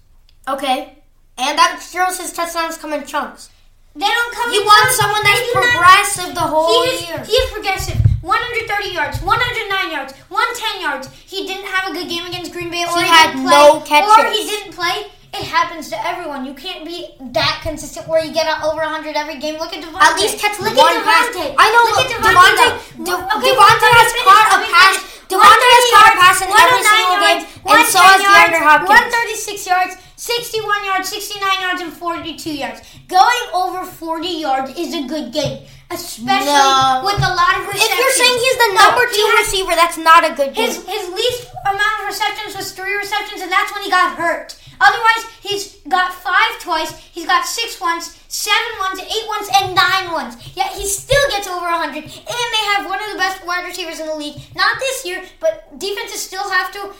Okay. 0.47 0.99
And 1.37 1.57
that 1.57 1.81
shows 1.81 2.19
his 2.19 2.31
touchdowns 2.31 2.77
come 2.77 2.93
in 2.93 3.05
chunks. 3.05 3.49
They 3.95 4.05
don't 4.05 4.33
come. 4.33 4.51
You 4.53 4.63
want 4.63 4.83
chunks. 4.85 4.97
someone 4.97 5.23
that's 5.23 5.41
do 5.41 5.51
not- 5.53 5.63
progressive 5.69 6.35
the 6.35 6.41
whole 6.41 6.83
He 6.83 6.89
is, 6.89 7.07
year. 7.09 7.19
he 7.25 7.33
is 7.33 7.51
progressive. 7.51 7.97
130 8.21 8.89
yards, 8.95 9.21
109 9.21 9.91
yards, 9.91 10.13
110 10.29 10.81
yards. 10.81 11.09
He 11.25 11.45
didn't 11.45 11.65
have 11.67 11.91
a 11.91 11.93
good 11.93 12.07
game 12.07 12.25
against 12.25 12.53
Green 12.53 12.69
Bay, 12.71 12.85
or 12.85 12.97
He 12.97 13.03
he, 13.03 13.09
had 13.11 13.33
didn't 13.35 13.43
play, 13.43 13.51
no 13.51 13.83
or 13.83 14.31
he 14.31 14.43
didn't 14.47 14.73
play. 14.73 15.11
It 15.33 15.43
happens 15.49 15.89
to 15.89 15.97
everyone. 16.07 16.45
You 16.45 16.53
can't 16.53 16.85
be 16.85 17.09
that 17.33 17.59
consistent 17.63 18.07
where 18.07 18.23
you 18.23 18.31
get 18.31 18.45
over 18.63 18.81
100 18.85 19.15
every 19.17 19.39
game. 19.39 19.57
Look 19.57 19.73
at 19.73 19.83
Davante. 19.83 20.01
At 20.05 20.15
least 20.21 20.37
catch 20.39 20.59
Look 20.61 20.77
one 20.77 20.93
at 20.95 21.03
pass. 21.03 21.33
I 21.35 21.67
know, 21.73 21.83
Look 21.89 21.97
but 21.99 22.05
at 22.05 22.21
Davante, 22.21 22.67
Davante. 22.69 23.03
De- 23.03 23.37
Okay, 23.41 23.53
Davante 23.57 23.89
has 23.97 24.09
caught 24.23 24.49
a 24.53 24.59
pass. 24.71 24.95
Davante 25.33 25.67
has 25.73 25.85
caught 25.93 26.07
a 26.07 26.15
pass 26.21 26.37
in 26.41 26.47
every 26.47 26.81
109 26.81 26.93
single 26.93 27.19
game, 27.25 27.39
yards, 27.41 27.45
and 27.65 27.87
so 27.89 27.99
110 27.99 28.05
has 28.05 28.21
DeAndre 28.21 28.61
yards, 28.61 28.69
Hopkins. 28.69 28.89
136 28.89 29.67
yards, 29.67 29.93
61 30.15 30.85
yards, 30.85 31.07
69 31.09 31.61
yards, 31.61 31.81
and 31.81 31.91
42 31.93 32.53
yards. 32.53 32.79
Going 33.07 33.43
over 33.53 33.83
40 33.85 34.27
yards 34.27 34.69
is 34.77 34.93
a 34.95 35.03
good 35.03 35.33
game, 35.33 35.65
especially 35.91 36.47
No. 36.53 37.01
with 37.03 37.19
a 37.19 37.33
lot 37.33 37.57
of 37.59 37.67
receptions. 37.67 37.91
If 37.91 37.99
you're 37.99 38.17
saying 38.17 38.37
he's 38.39 38.57
the 38.57 38.69
No, 38.73 38.81
number 38.87 39.03
he 39.09 39.15
two 39.17 39.27
has- 39.35 39.45
receiver, 39.45 39.75
that's 39.75 39.97
not 39.97 40.23
a 40.23 40.31
good 40.33 40.53
game. 40.55 40.65
his 40.67 40.77
his 40.87 41.09
least 41.09 41.47
amount 41.65 41.95
of 42.01 42.05
receptions 42.07 42.55
was 42.55 42.71
three 42.71 42.93
receptions, 42.95 43.41
and 43.41 43.51
that's 43.51 43.73
when 43.73 43.83
he 43.83 43.89
got 43.89 44.15
hurt. 44.17 44.55
Otherwise, 44.81 45.23
he's 45.41 45.75
got 45.87 46.13
five 46.13 46.59
twice. 46.59 46.91
He's 47.11 47.25
got 47.25 47.45
six 47.45 47.79
ones, 47.79 48.15
seven 48.33 48.73
ones, 48.81 48.99
eight 48.99 49.27
ones, 49.29 49.47
and 49.61 49.75
nine 49.75 50.11
ones. 50.11 50.33
Yet 50.57 50.73
he 50.73 50.87
still 50.87 51.21
gets 51.29 51.47
over 51.47 51.69
100, 51.69 52.03
and 52.03 52.03
they 52.09 52.63
have 52.73 52.89
one 52.89 52.97
of 52.97 53.11
the 53.11 53.17
best 53.17 53.45
wide 53.45 53.63
receivers 53.65 53.99
in 53.99 54.07
the 54.07 54.15
league. 54.15 54.41
Not 54.55 54.79
this 54.79 55.05
year, 55.05 55.23
but 55.39 55.77
defenses 55.77 56.21
still 56.21 56.49
have 56.49 56.73
to. 56.73 56.93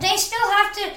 They 0.00 0.16
still 0.16 0.50
have 0.58 0.74
to 0.74 0.90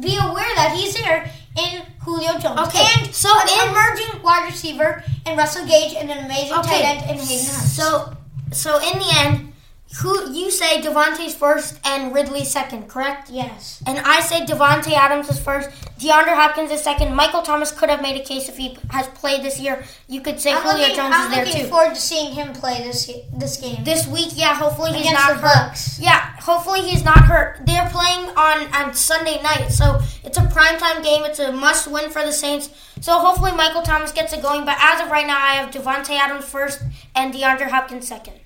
be 0.00 0.16
aware 0.20 0.52
that 0.56 0.76
he's 0.76 0.94
there 0.94 1.30
in 1.56 1.82
Julio 2.04 2.38
Jones. 2.38 2.60
Okay, 2.68 2.84
and 2.98 3.14
so 3.14 3.28
an 3.32 3.48
in- 3.48 3.68
emerging 3.72 4.22
wide 4.22 4.46
receiver 4.46 5.02
and 5.24 5.36
Russell 5.36 5.66
Gage 5.66 5.94
and 5.96 6.10
an 6.10 6.24
amazing 6.24 6.56
tight 6.62 6.84
end 6.84 7.10
in 7.10 7.16
Hayden 7.16 7.46
Hurst. 7.46 7.76
So, 7.76 8.12
so 8.52 8.76
in 8.78 8.98
the 8.98 9.10
end, 9.16 9.49
who 9.98 10.32
you 10.32 10.50
say 10.52 10.80
Davante's 10.80 11.34
first 11.34 11.80
and 11.84 12.14
Ridley 12.14 12.44
second, 12.44 12.88
correct? 12.88 13.28
yes. 13.28 13.82
And 13.86 13.98
I 13.98 14.20
say 14.20 14.46
Davante 14.46 14.92
Adams 14.92 15.28
is 15.28 15.40
first, 15.40 15.68
DeAndre 15.98 16.34
Hopkins 16.36 16.70
is 16.70 16.80
second. 16.80 17.14
Michael 17.14 17.42
Thomas 17.42 17.72
could 17.72 17.90
have 17.90 18.00
made 18.00 18.18
a 18.18 18.24
case 18.24 18.48
if 18.48 18.56
he 18.56 18.78
has 18.90 19.08
played 19.08 19.42
this 19.42 19.58
year. 19.58 19.84
You 20.06 20.20
could 20.20 20.40
say 20.40 20.52
I'm 20.52 20.62
Julio 20.62 20.78
looking, 20.78 20.96
Jones 20.96 21.14
I'm 21.14 21.30
is 21.30 21.34
there 21.36 21.44
looking 21.44 21.66
forward 21.66 21.94
to 21.94 22.00
seeing 22.00 22.32
him 22.32 22.52
play 22.52 22.82
this 22.84 23.10
this 23.36 23.56
game. 23.60 23.82
this 23.82 24.06
week, 24.06 24.30
yeah, 24.36 24.54
hopefully 24.54 24.92
he's 24.92 25.08
Against 25.08 25.28
not 25.28 25.36
hurt. 25.36 25.42
Bucks. 25.42 25.98
Yeah, 26.00 26.20
hopefully 26.40 26.82
he's 26.82 27.04
not 27.04 27.24
hurt. 27.24 27.66
They're 27.66 27.88
playing 27.90 28.30
on 28.36 28.72
on 28.72 28.94
Sunday 28.94 29.42
night, 29.42 29.70
so 29.70 30.00
it's 30.24 30.38
a 30.38 30.42
primetime 30.42 31.02
game. 31.02 31.24
It's 31.24 31.40
a 31.40 31.52
must 31.52 31.90
win 31.90 32.10
for 32.10 32.22
the 32.22 32.32
Saints. 32.32 32.70
So 33.00 33.18
hopefully 33.18 33.52
Michael 33.52 33.82
Thomas 33.82 34.12
gets 34.12 34.32
it 34.32 34.40
going. 34.40 34.64
But 34.64 34.76
as 34.80 35.00
of 35.00 35.10
right 35.10 35.26
now, 35.26 35.38
I 35.38 35.54
have 35.56 35.70
Davante 35.74 36.10
Adams 36.18 36.44
first 36.44 36.80
and 37.14 37.34
DeAndre 37.34 37.68
Hopkins 37.70 38.06
second. 38.06 38.39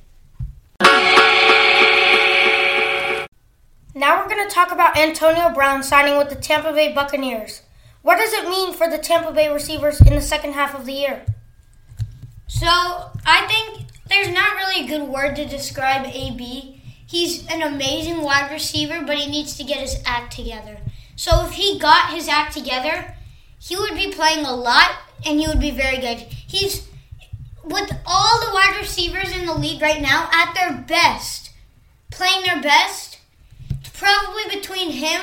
Now 0.81 0.90
we're 4.21 4.28
going 4.28 4.47
to 4.47 4.54
talk 4.54 4.73
about 4.73 4.97
Antonio 4.97 5.50
Brown 5.50 5.83
signing 5.83 6.19
with 6.19 6.28
the 6.28 6.35
Tampa 6.35 6.73
Bay 6.73 6.93
Buccaneers. 6.93 7.62
What 8.02 8.16
does 8.16 8.33
it 8.33 8.49
mean 8.49 8.75
for 8.75 8.90
the 8.90 8.99
Tampa 8.99 9.33
Bay 9.33 9.52
receivers 9.52 10.00
in 10.00 10.14
the 10.14 10.21
second 10.21 10.52
half 10.52 10.75
of 10.75 10.85
the 10.85 10.93
year? 10.93 11.25
So 12.47 12.66
I 12.66 13.47
think 13.47 13.88
there's 14.09 14.28
not 14.28 14.57
really 14.57 14.85
a 14.85 14.88
good 14.88 15.09
word 15.09 15.37
to 15.37 15.47
describe 15.47 16.07
AB. 16.07 16.83
He's 17.07 17.47
an 17.47 17.62
amazing 17.62 18.23
wide 18.23 18.50
receiver, 18.50 19.02
but 19.07 19.16
he 19.16 19.31
needs 19.31 19.57
to 19.57 19.64
get 19.64 19.78
his 19.78 20.02
act 20.04 20.37
together. 20.37 20.78
So 21.16 21.47
if 21.47 21.52
he 21.52 21.78
got 21.78 22.12
his 22.12 22.28
act 22.28 22.54
together, 22.54 23.14
he 23.59 23.76
would 23.76 23.95
be 23.95 24.12
playing 24.12 24.45
a 24.45 24.54
lot 24.54 24.90
and 25.25 25.40
he 25.40 25.47
would 25.47 25.61
be 25.61 25.71
very 25.71 25.99
good. 25.99 26.19
He's 26.19 26.87
with 27.64 27.90
all 28.06 28.40
the 28.40 28.52
wide 28.52 28.76
receivers 28.80 29.35
in 29.37 29.47
the 29.47 29.54
league 29.54 29.80
right 29.83 30.00
now 30.00 30.28
at 30.33 30.54
their 30.54 30.78
best, 30.83 31.50
playing 32.11 32.44
their 32.44 32.61
best, 32.62 33.18
it's 33.80 33.90
probably 33.90 34.44
between 34.54 34.90
him 34.92 35.21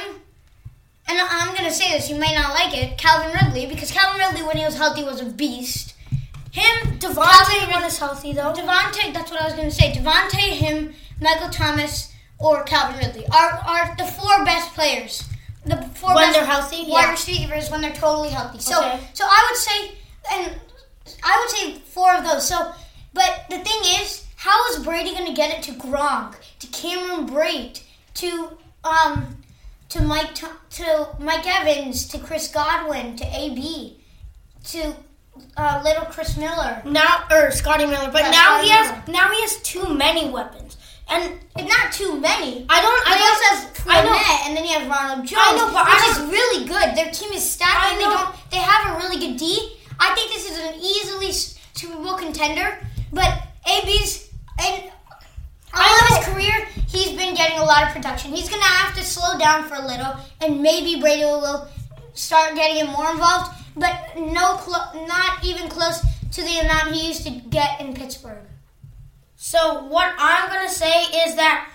and 1.08 1.20
I'm 1.20 1.54
gonna 1.56 1.72
say 1.72 1.92
this, 1.92 2.10
you 2.10 2.16
may 2.16 2.34
not 2.34 2.54
like 2.54 2.76
it, 2.78 2.98
Calvin 2.98 3.34
Ridley, 3.34 3.66
because 3.66 3.92
Calvin 3.92 4.20
Ridley 4.20 4.44
when 4.48 4.58
he 4.58 4.64
was 4.64 4.78
healthy 4.78 5.04
was 5.04 5.20
a 5.20 5.26
beast. 5.26 5.94
Him, 6.52 7.00
Davante 7.00 7.72
one 7.72 7.84
is 7.84 7.98
healthy 7.98 8.34
though. 8.34 8.54
Davante, 8.54 9.14
that's 9.14 9.30
what 9.32 9.42
I 9.42 9.46
was 9.46 9.54
going 9.54 9.70
to 9.70 9.76
say. 9.76 9.92
Davante, 9.94 10.40
him, 10.52 10.94
Michael 11.20 11.50
Thomas, 11.50 12.14
or 12.40 12.64
Calvin 12.64 12.98
Ridley 13.00 13.26
are, 13.28 13.52
are 13.66 13.96
the 13.98 14.06
four 14.06 14.44
best 14.46 14.74
players. 14.74 15.24
The 15.66 15.78
four 15.96 16.16
When 16.16 16.28
best 16.28 16.38
they're 16.38 16.46
healthy, 16.46 16.90
wide 16.90 17.04
yeah. 17.04 17.12
receivers 17.12 17.70
when 17.70 17.82
they're 17.82 17.94
totally 17.94 18.30
healthy. 18.30 18.60
So, 18.60 18.78
Okay. 18.80 19.00
so 19.14 19.26
I 19.26 19.48
would 19.50 19.58
say, 19.58 19.92
and 20.34 20.60
I 21.24 21.40
would 21.40 21.50
say 21.50 21.80
four 21.86 22.14
of 22.14 22.24
those. 22.24 22.48
So, 22.48 22.72
but 23.14 23.46
the 23.50 23.58
thing 23.60 24.02
is, 24.02 24.26
how 24.36 24.68
is 24.70 24.84
Brady 24.84 25.12
going 25.14 25.28
to 25.28 25.34
get 25.34 25.56
it 25.58 25.64
to 25.64 25.72
Gronk, 25.74 26.36
to 26.60 26.68
Cameron 26.68 27.28
Brate, 27.28 27.84
to 28.16 28.58
um, 28.84 29.38
to 29.90 30.02
Mike, 30.02 30.34
to 30.36 31.08
Mike 31.20 31.46
Evans, 31.46 32.08
to 32.10 32.18
Chris 32.20 32.48
Godwin, 32.48 33.16
to 33.18 33.26
AB, 33.26 34.00
to 34.66 34.96
uh, 35.58 35.82
little 35.84 36.06
Chris 36.06 36.38
Miller? 36.38 36.82
Now 36.86 37.26
or 37.32 37.52
Scotty 37.52 37.86
Miller, 37.86 38.10
but 38.12 38.22
Yeah, 38.24 38.32
now 38.32 38.46
Scotty 38.58 38.64
he 38.68 38.70
has 38.74 38.92
Miller. 38.92 39.04
now 39.20 39.32
he 39.32 39.42
has 39.42 39.62
too 39.62 39.94
many 39.94 40.30
weapons. 40.30 40.78
And 41.10 41.40
It's 41.58 41.68
not 41.68 41.92
too 41.92 42.20
many. 42.22 42.66
I 42.70 42.82
don't 42.82 43.04
I 43.06 43.12
also 43.20 43.20
don't 43.20 43.44
has 43.44 43.72
I 43.88 44.04
know. 44.04 44.48
And 44.48 44.56
then 44.58 44.64
you 44.64 44.72
have 44.80 44.88
Ronald 44.88 45.28
Jones. 45.28 45.42
I 45.44 45.58
know, 45.58 45.68
but 45.74 45.86
I 45.86 45.96
which 45.96 46.18
is 46.18 46.32
really 46.32 46.66
good. 46.66 46.96
Their 46.96 47.12
team 47.12 47.32
is 47.34 47.44
stacked, 47.50 47.92
and 47.92 48.00
they 48.00 48.06
don't. 48.06 48.34
They 48.52 48.58
have 48.58 48.96
a 48.96 48.98
really 48.98 49.20
good 49.20 49.38
D. 49.38 49.78
I 50.02 50.16
think 50.16 50.32
this 50.32 50.50
is 50.50 50.58
an 50.58 50.74
easily 50.82 51.32
Super 51.32 52.04
Bowl 52.04 52.18
contender. 52.18 52.78
But 53.14 53.32
AB's 53.70 54.30
and 54.60 54.92
all 55.74 55.96
of 56.00 56.08
his 56.08 56.26
career, 56.26 56.66
he's 56.88 57.16
been 57.16 57.36
getting 57.36 57.60
a 57.60 57.64
lot 57.64 57.84
of 57.84 57.94
production. 57.94 58.34
He's 58.34 58.50
gonna 58.50 58.64
have 58.64 58.96
to 58.98 59.04
slow 59.04 59.38
down 59.38 59.64
for 59.70 59.76
a 59.76 59.86
little, 59.86 60.16
and 60.42 60.62
maybe 60.62 61.00
Brady 61.00 61.24
will 61.24 61.68
start 62.14 62.56
getting 62.56 62.78
him 62.78 62.88
more 62.88 63.12
involved. 63.12 63.52
But 63.76 64.18
no, 64.18 64.56
clo- 64.58 65.06
not 65.06 65.46
even 65.46 65.70
close 65.70 66.02
to 66.32 66.42
the 66.42 66.60
amount 66.60 66.94
he 66.94 67.08
used 67.08 67.24
to 67.26 67.30
get 67.30 67.80
in 67.80 67.94
Pittsburgh. 67.94 68.44
So 69.36 69.84
what 69.86 70.14
I'm 70.18 70.50
gonna 70.50 70.70
say 70.70 71.04
is 71.26 71.36
that 71.36 71.70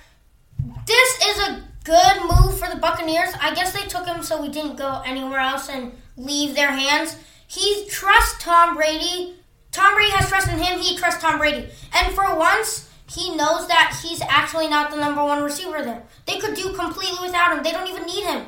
this 0.87 1.27
is 1.27 1.49
a 1.49 1.65
good 1.85 2.23
move 2.23 2.59
for 2.59 2.69
the 2.69 2.81
Buccaneers. 2.81 3.31
I 3.41 3.55
guess 3.55 3.73
they 3.73 3.87
took 3.87 4.07
him 4.07 4.23
so 4.23 4.43
we 4.43 4.49
didn't 4.49 4.77
go 4.77 5.03
anywhere 5.07 5.39
else 5.39 5.69
and 5.69 5.93
leave 6.17 6.55
their 6.55 6.73
hands. 6.73 7.17
He 7.47 7.87
trusts 7.89 8.43
Tom 8.43 8.75
Brady. 8.77 9.35
Tom 9.73 9.95
Brady 9.95 10.11
has 10.13 10.29
trust 10.29 10.49
in 10.49 10.59
him. 10.59 10.79
He 10.79 10.97
trusts 10.97 11.21
Tom 11.23 11.39
Brady. 11.39 11.69
And 11.95 12.15
for 12.15 12.35
once, 12.37 12.89
he 13.09 13.37
knows 13.37 13.69
that 13.69 13.99
he's 14.03 14.21
actually 14.23 14.69
not 14.69 14.91
the 14.91 14.97
number 14.97 15.23
one 15.25 15.43
receiver 15.43 15.83
there. 15.83 16.03
They 16.27 16.39
could 16.39 16.55
do 16.55 16.73
completely 16.75 17.19
without 17.23 17.57
him. 17.57 17.63
They 17.63 17.73
don't 17.73 17.89
even 17.89 18.05
need 18.05 18.25
him. 18.25 18.47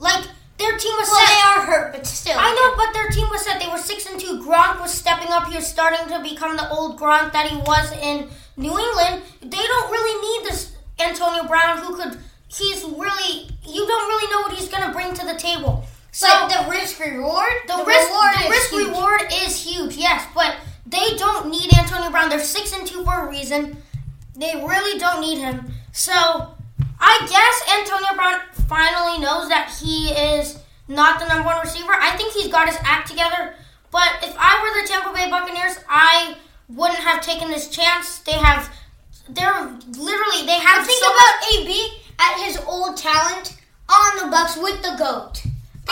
Like 0.00 0.24
their 0.58 0.76
team 0.76 0.92
was 0.98 1.08
Well, 1.08 1.20
set. 1.20 1.28
they 1.28 1.40
are 1.42 1.66
hurt, 1.66 1.92
but 1.92 2.06
still. 2.06 2.36
I 2.38 2.52
know, 2.54 2.76
but 2.76 2.92
their 2.94 3.08
team 3.10 3.28
was 3.30 3.44
set. 3.44 3.60
They 3.60 3.68
were 3.68 3.78
six 3.78 4.06
and 4.06 4.18
two. 4.18 4.42
Gronk 4.42 4.80
was 4.80 4.92
stepping 4.92 5.28
up. 5.28 5.46
He 5.48 5.56
was 5.56 5.66
starting 5.66 6.08
to 6.08 6.20
become 6.22 6.56
the 6.56 6.68
old 6.70 6.98
Gronk 6.98 7.32
that 7.32 7.46
he 7.48 7.56
was 7.58 7.92
in 7.92 8.28
New 8.56 8.76
England. 8.78 9.22
They 9.40 9.56
don't 9.62 9.90
really 9.90 10.20
need 10.42 10.50
this 10.50 10.72
Antonio 10.98 11.44
Brown, 11.44 11.78
who 11.78 11.94
could. 11.96 12.18
He's 12.48 12.82
really. 12.84 13.48
You 13.66 13.86
don't 13.86 14.08
really 14.08 14.32
know 14.32 14.40
what 14.40 14.52
he's 14.52 14.68
gonna 14.68 14.92
bring 14.92 15.14
to 15.14 15.24
the 15.24 15.34
table. 15.38 15.84
So 16.12 16.26
the 16.26 16.70
risk 16.70 17.00
reward, 17.00 17.52
the, 17.66 17.84
risk, 17.86 18.08
reward 18.08 18.34
the 18.34 18.44
is 18.44 18.50
risk 18.50 18.70
huge. 18.70 18.86
reward 18.88 19.22
is 19.32 19.64
huge. 19.64 19.96
Yes, 19.96 20.26
but 20.34 20.56
they 20.86 21.16
don't 21.16 21.50
need 21.50 21.72
Antonio 21.76 22.10
Brown. 22.10 22.28
They're 22.28 22.38
six 22.38 22.72
and 22.74 22.86
two 22.86 23.02
for 23.02 23.26
a 23.26 23.30
reason. 23.30 23.78
They 24.36 24.54
really 24.56 24.98
don't 24.98 25.22
need 25.22 25.38
him. 25.38 25.72
So 25.92 26.12
I 26.12 27.18
guess 27.28 27.78
Antonio 27.78 28.14
Brown 28.14 28.40
finally 28.68 29.20
knows 29.20 29.48
that 29.48 29.74
he 29.80 30.10
is 30.10 30.58
not 30.86 31.18
the 31.18 31.26
number 31.28 31.46
one 31.46 31.60
receiver. 31.62 31.92
I 31.92 32.14
think 32.16 32.34
he's 32.34 32.48
got 32.48 32.68
his 32.68 32.76
act 32.82 33.08
together. 33.08 33.54
But 33.90 34.08
if 34.22 34.34
I 34.38 34.60
were 34.60 34.82
the 34.82 34.88
Tampa 34.88 35.14
Bay 35.14 35.30
Buccaneers, 35.30 35.78
I 35.88 36.36
wouldn't 36.68 36.98
have 36.98 37.22
taken 37.22 37.48
this 37.48 37.68
chance. 37.68 38.18
They 38.18 38.32
have, 38.32 38.70
they're 39.30 39.64
literally 39.88 40.44
they 40.44 40.58
have. 40.58 40.84
But 40.84 40.86
think 40.86 41.02
so 41.02 41.10
about 41.10 41.54
AB 41.54 42.02
at 42.18 42.44
his 42.44 42.58
old 42.66 42.98
talent 42.98 43.56
on 43.88 44.24
the 44.24 44.30
Bucks 44.30 44.58
with 44.58 44.82
the 44.82 44.94
goat. 44.98 45.42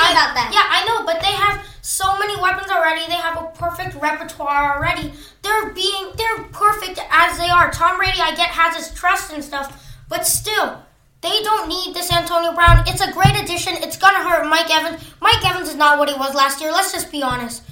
I- 0.08 0.12
about 0.12 0.34
that. 0.34 0.50
Yeah, 0.52 0.66
I 0.68 0.84
know, 0.86 1.04
but 1.06 1.20
they 1.20 1.32
have 1.32 1.64
so 1.82 2.18
many 2.18 2.40
weapons 2.40 2.70
already. 2.70 3.06
They 3.06 3.14
have 3.14 3.36
a 3.36 3.46
perfect 3.58 3.94
repertoire 4.00 4.76
already. 4.76 5.12
They're 5.42 5.70
being 5.70 6.12
they're 6.16 6.44
perfect 6.52 7.00
as 7.10 7.38
they 7.38 7.48
are. 7.48 7.70
Tom 7.70 7.96
Brady, 7.98 8.20
I 8.20 8.34
get, 8.34 8.50
has 8.50 8.76
his 8.76 8.94
trust 8.98 9.32
and 9.32 9.42
stuff, 9.42 9.94
but 10.08 10.26
still, 10.26 10.82
they 11.22 11.42
don't 11.42 11.68
need 11.68 11.94
this 11.94 12.12
Antonio 12.12 12.52
Brown. 12.54 12.84
It's 12.86 13.00
a 13.00 13.12
great 13.12 13.36
addition. 13.42 13.74
It's 13.76 13.96
gonna 13.96 14.22
hurt 14.28 14.46
Mike 14.48 14.70
Evans. 14.74 15.02
Mike 15.20 15.44
Evans 15.48 15.68
is 15.68 15.76
not 15.76 15.98
what 15.98 16.08
he 16.08 16.14
was 16.14 16.34
last 16.34 16.60
year. 16.60 16.72
Let's 16.72 16.92
just 16.92 17.10
be 17.10 17.22
honest. 17.22 17.62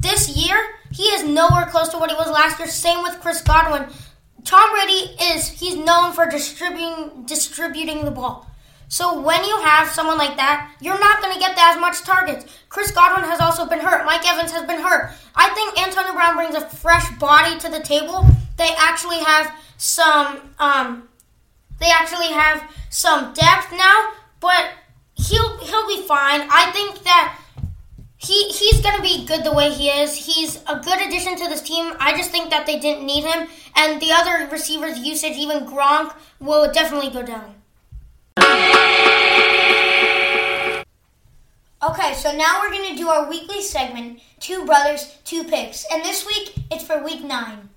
This 0.00 0.36
year, 0.36 0.56
he 0.90 1.04
is 1.04 1.24
nowhere 1.24 1.66
close 1.66 1.88
to 1.90 1.98
what 1.98 2.10
he 2.10 2.16
was 2.16 2.30
last 2.30 2.58
year. 2.58 2.68
Same 2.68 3.02
with 3.02 3.20
Chris 3.20 3.40
Godwin. 3.42 3.86
Tom 4.44 4.70
Brady 4.72 5.14
is 5.32 5.48
he's 5.48 5.76
known 5.76 6.12
for 6.12 6.26
distributing 6.26 7.24
distributing 7.26 8.04
the 8.04 8.10
ball. 8.10 8.48
So 8.92 9.18
when 9.22 9.42
you 9.42 9.56
have 9.62 9.88
someone 9.88 10.18
like 10.18 10.36
that, 10.36 10.70
you're 10.82 11.00
not 11.00 11.22
going 11.22 11.32
to 11.32 11.40
get 11.40 11.56
as 11.56 11.80
much 11.80 12.02
targets. 12.02 12.44
Chris 12.68 12.90
Godwin 12.90 13.26
has 13.26 13.40
also 13.40 13.64
been 13.64 13.80
hurt. 13.80 14.04
Mike 14.04 14.30
Evans 14.30 14.52
has 14.52 14.66
been 14.66 14.82
hurt. 14.82 15.14
I 15.34 15.48
think 15.54 15.80
Antonio 15.82 16.12
Brown 16.12 16.36
brings 16.36 16.54
a 16.54 16.68
fresh 16.68 17.10
body 17.18 17.58
to 17.60 17.70
the 17.70 17.80
table. 17.80 18.26
They 18.58 18.68
actually 18.76 19.20
have 19.24 19.50
some 19.78 20.42
um 20.58 21.08
they 21.80 21.90
actually 21.90 22.32
have 22.32 22.62
some 22.90 23.32
depth 23.32 23.72
now, 23.72 24.12
but 24.40 24.72
he'll 25.14 25.56
he'll 25.60 25.88
be 25.88 26.06
fine. 26.06 26.42
I 26.50 26.70
think 26.72 27.02
that 27.04 27.38
he 28.18 28.50
he's 28.50 28.82
gonna 28.82 29.02
be 29.02 29.24
good 29.24 29.42
the 29.42 29.54
way 29.54 29.70
he 29.70 29.88
is. 29.88 30.14
He's 30.14 30.56
a 30.68 30.78
good 30.78 31.00
addition 31.00 31.36
to 31.36 31.48
this 31.48 31.62
team. 31.62 31.94
I 31.98 32.14
just 32.14 32.30
think 32.30 32.50
that 32.50 32.66
they 32.66 32.78
didn't 32.78 33.06
need 33.06 33.24
him, 33.24 33.48
and 33.74 34.02
the 34.02 34.12
other 34.12 34.46
receivers' 34.52 34.98
usage, 34.98 35.38
even 35.38 35.64
Gronk, 35.64 36.14
will 36.40 36.70
definitely 36.70 37.08
go 37.08 37.22
down. 37.22 37.61
So 42.22 42.34
now 42.36 42.60
we're 42.60 42.70
going 42.70 42.88
to 42.88 42.96
do 42.96 43.08
our 43.08 43.28
weekly 43.28 43.60
segment, 43.60 44.20
Two 44.38 44.64
Brothers, 44.64 45.18
Two 45.24 45.42
Picks. 45.42 45.84
And 45.92 46.04
this 46.04 46.24
week, 46.24 46.54
it's 46.70 46.84
for 46.84 47.02
week 47.02 47.24
nine. 47.24 47.68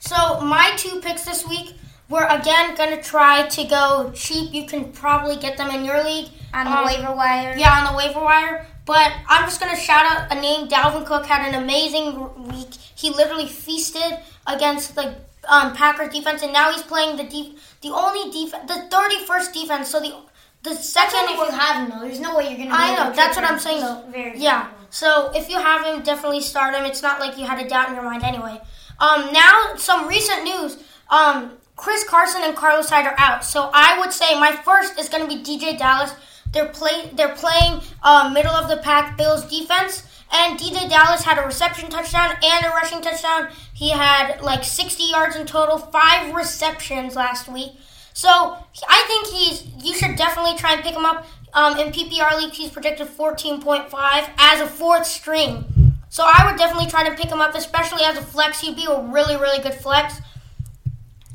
So 0.00 0.40
my 0.40 0.72
two 0.76 1.00
picks 1.00 1.24
this 1.24 1.46
week, 1.46 1.74
we're 2.08 2.26
again 2.26 2.74
going 2.74 2.96
to 2.96 3.02
try 3.02 3.46
to 3.48 3.64
go 3.64 4.12
cheap. 4.14 4.52
You 4.52 4.66
can 4.66 4.92
probably 4.92 5.36
get 5.36 5.56
them 5.56 5.70
in 5.70 5.84
your 5.84 6.02
league. 6.02 6.30
On 6.52 6.64
the 6.64 6.78
Um, 6.78 6.84
waiver 6.86 7.14
wire. 7.14 7.54
Yeah, 7.56 7.78
on 7.80 7.92
the 7.92 7.96
waiver 7.98 8.20
wire. 8.20 8.66
But 8.86 9.12
I'm 9.28 9.44
just 9.44 9.60
going 9.60 9.74
to 9.74 9.80
shout 9.80 10.04
out 10.06 10.30
a 10.30 10.40
name. 10.40 10.68
Dalvin 10.68 11.06
Cook 11.06 11.26
had 11.26 11.46
an 11.46 11.62
amazing 11.62 12.48
week. 12.48 12.74
He 12.94 13.10
literally 13.10 13.46
feasted 13.46 14.20
against 14.46 14.94
the 14.94 15.16
um, 15.48 15.74
Packers 15.74 16.12
defense, 16.12 16.42
and 16.42 16.52
now 16.52 16.72
he's 16.72 16.82
playing 16.82 17.16
the 17.16 17.24
def- 17.24 17.80
the 17.80 17.90
only 17.90 18.30
defense, 18.30 18.66
the 18.66 18.88
31st 18.90 19.52
defense. 19.52 19.90
So 19.90 20.00
the 20.00 20.14
the 20.62 20.74
second 20.74 21.28
if 21.28 21.36
you 21.36 21.58
have 21.58 21.76
him, 21.76 21.90
though. 21.90 22.06
There's 22.06 22.20
no 22.20 22.36
way 22.36 22.48
you're 22.48 22.66
to 22.66 22.74
I 22.74 22.96
know, 22.96 23.12
that's 23.14 23.36
what 23.36 23.44
I'm 23.44 23.58
saying, 23.58 23.80
though. 23.82 24.02
Yeah. 24.34 24.70
So 24.88 25.30
if 25.34 25.50
you 25.50 25.58
have 25.58 25.84
him, 25.84 26.02
definitely 26.02 26.40
start 26.40 26.74
him. 26.74 26.84
It's 26.84 27.02
not 27.02 27.20
like 27.20 27.36
you 27.36 27.44
had 27.44 27.64
a 27.64 27.68
doubt 27.68 27.88
in 27.88 27.94
your 27.94 28.04
mind 28.04 28.22
anyway. 28.22 28.60
Um, 28.98 29.32
now 29.32 29.74
some 29.76 30.08
recent 30.08 30.44
news. 30.44 30.82
Um, 31.10 31.58
Chris 31.76 32.04
Carson 32.08 32.42
and 32.44 32.56
Carlos 32.56 32.88
Hyde 32.88 33.06
are 33.06 33.14
out. 33.18 33.44
So 33.44 33.70
I 33.74 33.98
would 33.98 34.12
say 34.12 34.38
my 34.38 34.52
first 34.52 34.98
is 34.98 35.08
going 35.08 35.28
to 35.28 35.36
be 35.36 35.42
DeeJay 35.42 35.76
Dallas. 35.78 36.14
They're 36.52 36.68
play 36.68 37.10
they're 37.12 37.34
playing 37.34 37.82
uh, 38.02 38.30
middle 38.32 38.52
of 38.52 38.68
the 38.68 38.76
pack 38.78 39.18
Bills 39.18 39.44
defense. 39.44 40.04
And 40.32 40.58
DeeJay 40.58 40.88
Dallas 40.88 41.22
had 41.22 41.38
a 41.38 41.46
reception 41.46 41.90
touchdown 41.90 42.36
and 42.42 42.66
a 42.66 42.70
rushing 42.70 43.00
touchdown. 43.00 43.48
He 43.72 43.90
had 43.90 44.40
like 44.40 44.64
60 44.64 45.04
yards 45.04 45.36
in 45.36 45.46
total, 45.46 45.78
five 45.78 46.34
receptions 46.34 47.14
last 47.14 47.48
week. 47.48 47.72
So 48.12 48.28
I 48.28 49.04
think 49.06 49.26
he's. 49.28 49.84
You 49.84 49.94
should 49.94 50.16
definitely 50.16 50.56
try 50.56 50.74
and 50.74 50.82
pick 50.82 50.94
him 50.94 51.04
up. 51.04 51.26
Um, 51.52 51.78
in 51.78 51.92
PPR 51.92 52.36
league, 52.36 52.52
he's 52.52 52.70
projected 52.70 53.06
14.5 53.06 54.30
as 54.38 54.60
a 54.60 54.66
fourth 54.66 55.06
string. 55.06 55.64
So 56.08 56.24
I 56.24 56.48
would 56.48 56.58
definitely 56.58 56.88
try 56.88 57.08
to 57.08 57.14
pick 57.14 57.30
him 57.30 57.40
up, 57.40 57.54
especially 57.54 58.02
as 58.02 58.16
a 58.16 58.22
flex. 58.22 58.60
He'd 58.60 58.76
be 58.76 58.86
a 58.86 59.00
really, 59.02 59.36
really 59.36 59.62
good 59.62 59.74
flex. 59.74 60.20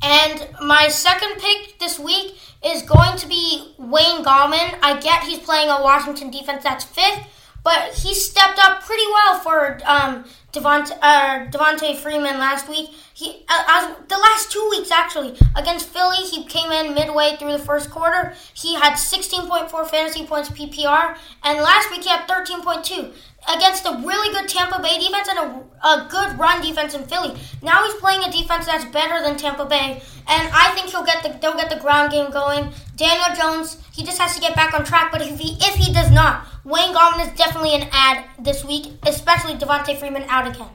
And 0.02 0.48
my 0.62 0.88
second 0.88 1.40
pick 1.40 1.80
this 1.80 2.00
week 2.00 2.38
is 2.64 2.82
going 2.84 3.18
to 3.18 3.28
be 3.28 3.74
Wayne 3.78 4.24
Gallman. 4.24 4.78
I 4.82 5.00
get 5.02 5.24
he's 5.24 5.40
playing 5.40 5.70
a 5.70 5.82
Washington 5.82 6.32
defense 6.32 6.64
that's 6.64 6.86
fifth, 6.86 7.28
but 7.70 7.94
he 7.94 8.16
stepped 8.16 8.58
up 8.58 8.82
pretty 8.82 9.06
well 9.14 9.40
for 9.42 9.80
um, 9.86 10.26
Devonta, 10.52 10.98
uh, 11.02 11.96
Freeman 11.96 12.40
last 12.40 12.68
week. 12.68 12.90
He 13.14 13.44
uh, 13.50 13.94
the 14.08 14.18
last 14.18 14.52
two 14.52 14.66
weeks 14.72 14.92
actually 14.92 15.38
against 15.56 15.90
Philly, 15.90 16.18
he 16.18 16.46
came 16.46 16.72
in 16.72 16.94
midway 16.94 17.36
through 17.38 17.52
the 17.52 17.60
first 17.60 17.92
quarter. 17.92 18.34
He 18.54 18.76
had 18.76 18.94
16.4 18.94 19.88
fantasy 19.88 20.26
points 20.26 20.50
PPR, 20.50 21.18
and 21.44 21.60
last 21.60 21.92
week 21.92 22.04
he 22.04 22.10
had 22.10 22.28
13.2 22.28 23.14
against 23.48 23.86
a 23.86 24.02
really 24.06 24.34
good 24.34 24.50
Tampa 24.50 24.82
Bay 24.82 25.00
defense 25.00 25.28
and 25.30 25.40
a, 25.40 25.88
a 25.88 26.08
good 26.10 26.38
run 26.38 26.62
defense 26.62 26.94
in 26.94 27.04
Philly. 27.06 27.38
Now 27.62 27.84
he's 27.86 27.96
playing 27.96 28.24
a 28.24 28.32
defense 28.32 28.66
that's 28.66 28.86
better 28.86 29.22
than 29.24 29.38
Tampa 29.38 29.66
Bay, 29.66 30.02
and 30.28 30.50
I 30.54 30.72
think 30.76 30.90
he'll 30.90 31.06
get 31.06 31.24
the 31.24 31.38
they'll 31.40 31.58
get 31.58 31.70
the 31.70 31.80
ground 31.80 32.12
game 32.12 32.32
going. 32.32 32.72
Daniel 32.96 33.36
Jones, 33.36 33.78
he 33.94 34.04
just 34.04 34.20
has 34.20 34.36
to 34.36 34.42
get 34.42 34.56
back 34.56 34.74
on 34.74 34.84
track. 34.84 35.12
But 35.12 35.22
if 35.22 35.40
he 35.40 35.58
if 35.60 35.76
he 35.76 35.94
does 35.94 36.12
not, 36.12 36.46
Wayne 36.64 36.94
Gallman 36.94 37.28
is 37.28 37.38
definitely 37.38 37.76
an 37.76 37.88
ad 37.92 38.26
this 38.38 38.64
week, 38.64 38.94
especially 39.04 39.56
Devonta 39.56 39.98
Freeman 39.98 40.24
out 40.28 40.39
again. 40.48 40.70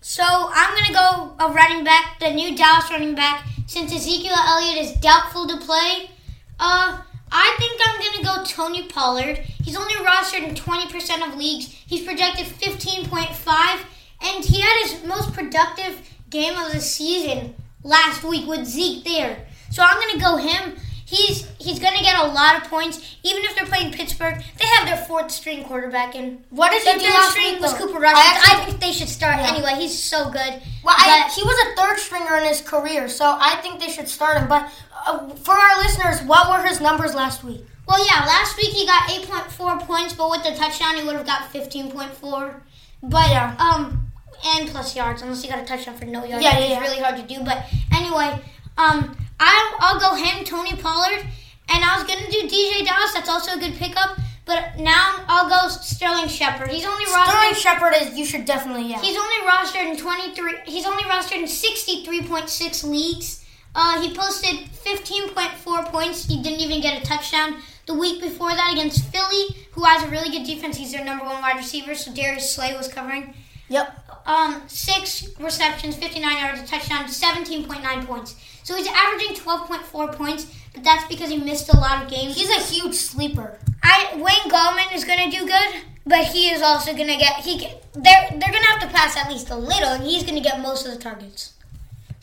So 0.00 0.24
I'm 0.24 0.74
gonna 0.76 0.92
go 0.92 1.44
a 1.44 1.52
running 1.52 1.84
back, 1.84 2.18
the 2.18 2.30
new 2.30 2.56
Dallas 2.56 2.90
running 2.90 3.14
back, 3.14 3.46
since 3.66 3.94
Ezekiel 3.94 4.34
Elliott 4.34 4.84
is 4.84 4.92
doubtful 5.00 5.46
to 5.46 5.56
play. 5.58 6.10
Uh, 6.58 6.98
I 7.30 7.56
think 7.58 7.80
I'm 7.84 8.00
gonna 8.00 8.24
go 8.24 8.44
Tony 8.44 8.88
Pollard. 8.88 9.38
He's 9.64 9.76
only 9.76 9.94
rostered 9.94 10.46
in 10.46 10.54
20% 10.54 11.26
of 11.26 11.36
leagues. 11.36 11.66
He's 11.66 12.04
projected 12.04 12.46
15.5, 12.46 13.80
and 14.20 14.44
he 14.44 14.60
had 14.60 14.82
his 14.82 15.04
most 15.04 15.32
productive 15.32 16.02
game 16.28 16.58
of 16.58 16.72
the 16.72 16.80
season 16.80 17.54
last 17.84 18.24
week 18.24 18.46
with 18.46 18.66
Zeke 18.66 19.04
there. 19.04 19.46
So 19.70 19.82
I'm 19.82 20.00
gonna 20.00 20.20
go 20.20 20.36
him. 20.36 20.76
He's 21.12 21.46
he's 21.58 21.78
gonna 21.78 22.00
get 22.00 22.16
a 22.18 22.28
lot 22.28 22.56
of 22.56 22.64
points, 22.70 22.96
even 23.22 23.44
if 23.44 23.54
they're 23.54 23.66
playing 23.66 23.92
Pittsburgh. 23.92 24.42
They 24.58 24.66
have 24.76 24.86
their 24.86 24.96
fourth 25.06 25.30
string 25.30 25.62
quarterback 25.64 26.14
in. 26.14 26.42
What 26.48 26.70
did 26.72 26.86
Their 26.86 26.94
he 26.98 27.04
third 27.04 27.12
last 27.12 27.30
string 27.32 27.52
week, 27.52 27.60
was? 27.60 27.74
Cooper 27.74 28.00
Rush. 28.00 28.16
I 28.16 28.56
I, 28.62 28.64
think 28.64 28.80
they 28.80 28.92
should 28.92 29.10
start 29.10 29.36
Yeah. 29.36 29.52
anyway. 29.52 29.74
He's 29.76 29.96
so 29.96 30.30
good. 30.30 30.52
Well, 30.82 30.96
I, 30.96 31.30
he 31.36 31.42
was 31.42 31.56
a 31.66 31.76
third 31.76 31.98
stringer 31.98 32.36
in 32.38 32.44
his 32.46 32.62
career, 32.62 33.08
so 33.10 33.26
I 33.38 33.56
think 33.56 33.78
they 33.78 33.90
should 33.90 34.08
start 34.08 34.38
him. 34.38 34.48
But 34.48 34.72
uh, 35.06 35.28
for 35.36 35.52
our 35.52 35.76
listeners, 35.82 36.22
what 36.22 36.48
were 36.48 36.66
his 36.66 36.80
numbers 36.80 37.14
last 37.14 37.44
week? 37.44 37.62
Well, 37.86 38.02
yeah, 38.06 38.24
last 38.24 38.56
week 38.56 38.70
he 38.70 38.86
got 38.86 39.10
8.4 39.10 39.80
points, 39.86 40.14
but 40.14 40.30
with 40.30 40.44
the 40.44 40.52
touchdown 40.54 40.96
he 40.96 41.02
would 41.04 41.16
have 41.16 41.26
got 41.26 41.52
15.4. 41.52 42.54
But 43.02 43.28
Yeah. 43.30 43.54
um, 43.58 44.10
and 44.46 44.66
plus 44.68 44.96
yards, 44.96 45.20
unless 45.20 45.42
he 45.42 45.48
got 45.50 45.58
a 45.58 45.64
touchdown 45.66 45.96
for 45.96 46.06
no 46.06 46.24
yards. 46.24 46.42
Yeah, 46.42 46.58
yeah, 46.58 46.64
is 46.64 46.70
yeah. 46.70 46.80
really 46.80 47.00
hard 47.02 47.16
to 47.16 47.22
do. 47.34 47.44
But 47.44 47.64
anyway, 47.94 48.40
um, 48.78 49.14
I'll 49.42 49.76
I'll 49.80 50.00
go 50.00 50.14
him, 50.14 50.44
Tony 50.44 50.76
Pollard, 50.76 51.26
and 51.68 51.84
I 51.84 51.96
was 51.96 52.04
gonna 52.04 52.30
do 52.30 52.48
DeeJay 52.48 52.84
Dallas. 52.84 53.12
That's 53.12 53.28
also 53.28 53.56
a 53.56 53.58
good 53.58 53.74
pickup. 53.74 54.18
But 54.44 54.78
now 54.78 55.24
I'll 55.28 55.48
go 55.48 55.68
Sterling 55.68 56.28
Shepard. 56.28 56.68
He's 56.68 56.84
only 56.84 57.06
Sterling 57.06 57.26
rostered. 57.26 57.54
Shepard 57.54 57.94
is 58.00 58.18
you 58.18 58.24
should 58.24 58.44
definitely 58.44 58.88
yeah. 58.90 59.00
He's 59.00 59.16
only 59.16 59.46
rostered 59.46 59.90
in 59.90 59.96
23. 59.96 60.54
He's 60.66 60.86
only 60.86 61.04
rostered 61.04 61.38
in 61.38 61.44
63.6 61.44 62.84
leagues. 62.84 63.44
Uh, 63.74 64.02
he 64.02 64.14
posted 64.14 64.68
15.4 64.84 65.86
points. 65.86 66.26
He 66.26 66.42
didn't 66.42 66.60
even 66.60 66.80
get 66.80 67.02
a 67.02 67.06
touchdown. 67.06 67.56
The 67.86 67.94
week 67.94 68.20
before 68.20 68.50
that 68.50 68.72
against 68.72 69.04
Philly, 69.06 69.56
who 69.72 69.84
has 69.84 70.02
a 70.02 70.08
really 70.08 70.30
good 70.30 70.44
defense, 70.44 70.76
he's 70.76 70.92
their 70.92 71.04
number 71.04 71.24
one 71.24 71.40
wide 71.40 71.56
receiver. 71.56 71.94
So 71.94 72.12
Darius 72.12 72.52
Slay 72.52 72.76
was 72.76 72.88
covering. 72.88 73.34
Yep. 73.68 74.01
Um, 74.24 74.62
six 74.68 75.28
receptions, 75.40 75.96
59 75.96 76.36
yards, 76.36 76.60
a 76.62 76.66
touchdown, 76.66 77.04
17.9 77.04 78.06
points. 78.06 78.36
So 78.62 78.76
he's 78.76 78.86
averaging 78.86 79.34
12.4 79.36 80.14
points, 80.14 80.46
but 80.72 80.84
that's 80.84 81.06
because 81.08 81.30
he 81.30 81.38
missed 81.38 81.72
a 81.72 81.76
lot 81.76 82.04
of 82.04 82.10
games. 82.10 82.36
He's 82.36 82.50
a 82.50 82.72
huge 82.72 82.94
sleeper. 82.94 83.58
I 83.82 84.12
Wayne 84.14 84.50
Gallman 84.52 84.94
is 84.94 85.04
going 85.04 85.28
to 85.28 85.36
do 85.36 85.46
good, 85.46 85.82
but 86.06 86.26
he 86.26 86.50
is 86.50 86.62
also 86.62 86.92
going 86.92 87.08
to 87.08 87.16
get 87.16 87.40
he 87.40 87.58
they're 87.94 88.28
they're 88.30 88.52
going 88.52 88.62
to 88.62 88.70
have 88.70 88.80
to 88.82 88.88
pass 88.88 89.16
at 89.16 89.28
least 89.28 89.50
a 89.50 89.56
little, 89.56 89.88
and 89.88 90.04
he's 90.04 90.22
going 90.22 90.40
to 90.40 90.48
get 90.48 90.60
most 90.60 90.86
of 90.86 90.92
the 90.92 90.98
targets. 90.98 91.54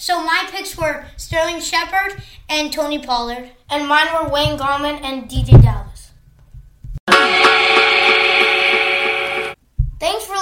So 0.02 0.24
my 0.24 0.48
picks 0.50 0.78
were 0.78 1.04
Sterling 1.18 1.60
Shepard 1.60 2.24
and 2.48 2.72
Tony 2.72 3.00
Pollard. 3.00 3.52
And 3.70 3.86
mine 3.86 4.08
were 4.14 4.30
Wayne 4.30 4.58
Gallman 4.58 5.02
and 5.04 5.30
DeeJay 5.30 5.62
Dallas. 5.62 5.89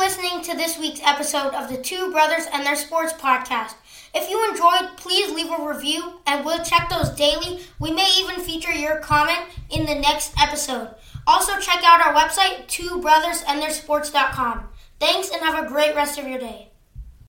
Listening 0.07 0.41
to 0.41 0.55
this 0.55 0.79
week's 0.79 1.01
episode 1.03 1.53
of 1.53 1.67
the 1.67 1.75
Two 1.75 2.09
Brothers 2.13 2.45
and 2.53 2.65
Their 2.65 2.77
Sports 2.77 3.11
Podcast. 3.11 3.73
If 4.15 4.29
you 4.29 4.49
enjoyed, 4.49 4.95
please 4.95 5.33
leave 5.33 5.51
a 5.51 5.67
review 5.67 6.21
and 6.25 6.45
we'll 6.45 6.63
check 6.63 6.87
those 6.89 7.09
daily. 7.09 7.59
We 7.77 7.91
may 7.91 8.09
even 8.17 8.39
feature 8.39 8.71
your 8.71 8.99
comment 8.99 9.41
in 9.69 9.85
the 9.85 9.95
next 9.95 10.33
episode. 10.41 10.95
Also, 11.27 11.59
check 11.59 11.83
out 11.83 11.99
our 11.99 12.13
website, 12.13 12.67
twobrothersandtheirsports.com. 12.67 14.69
Thanks 14.97 15.29
and 15.29 15.41
have 15.41 15.65
a 15.65 15.67
great 15.67 15.93
rest 15.93 16.17
of 16.17 16.25
your 16.25 16.39
day. 16.39 16.69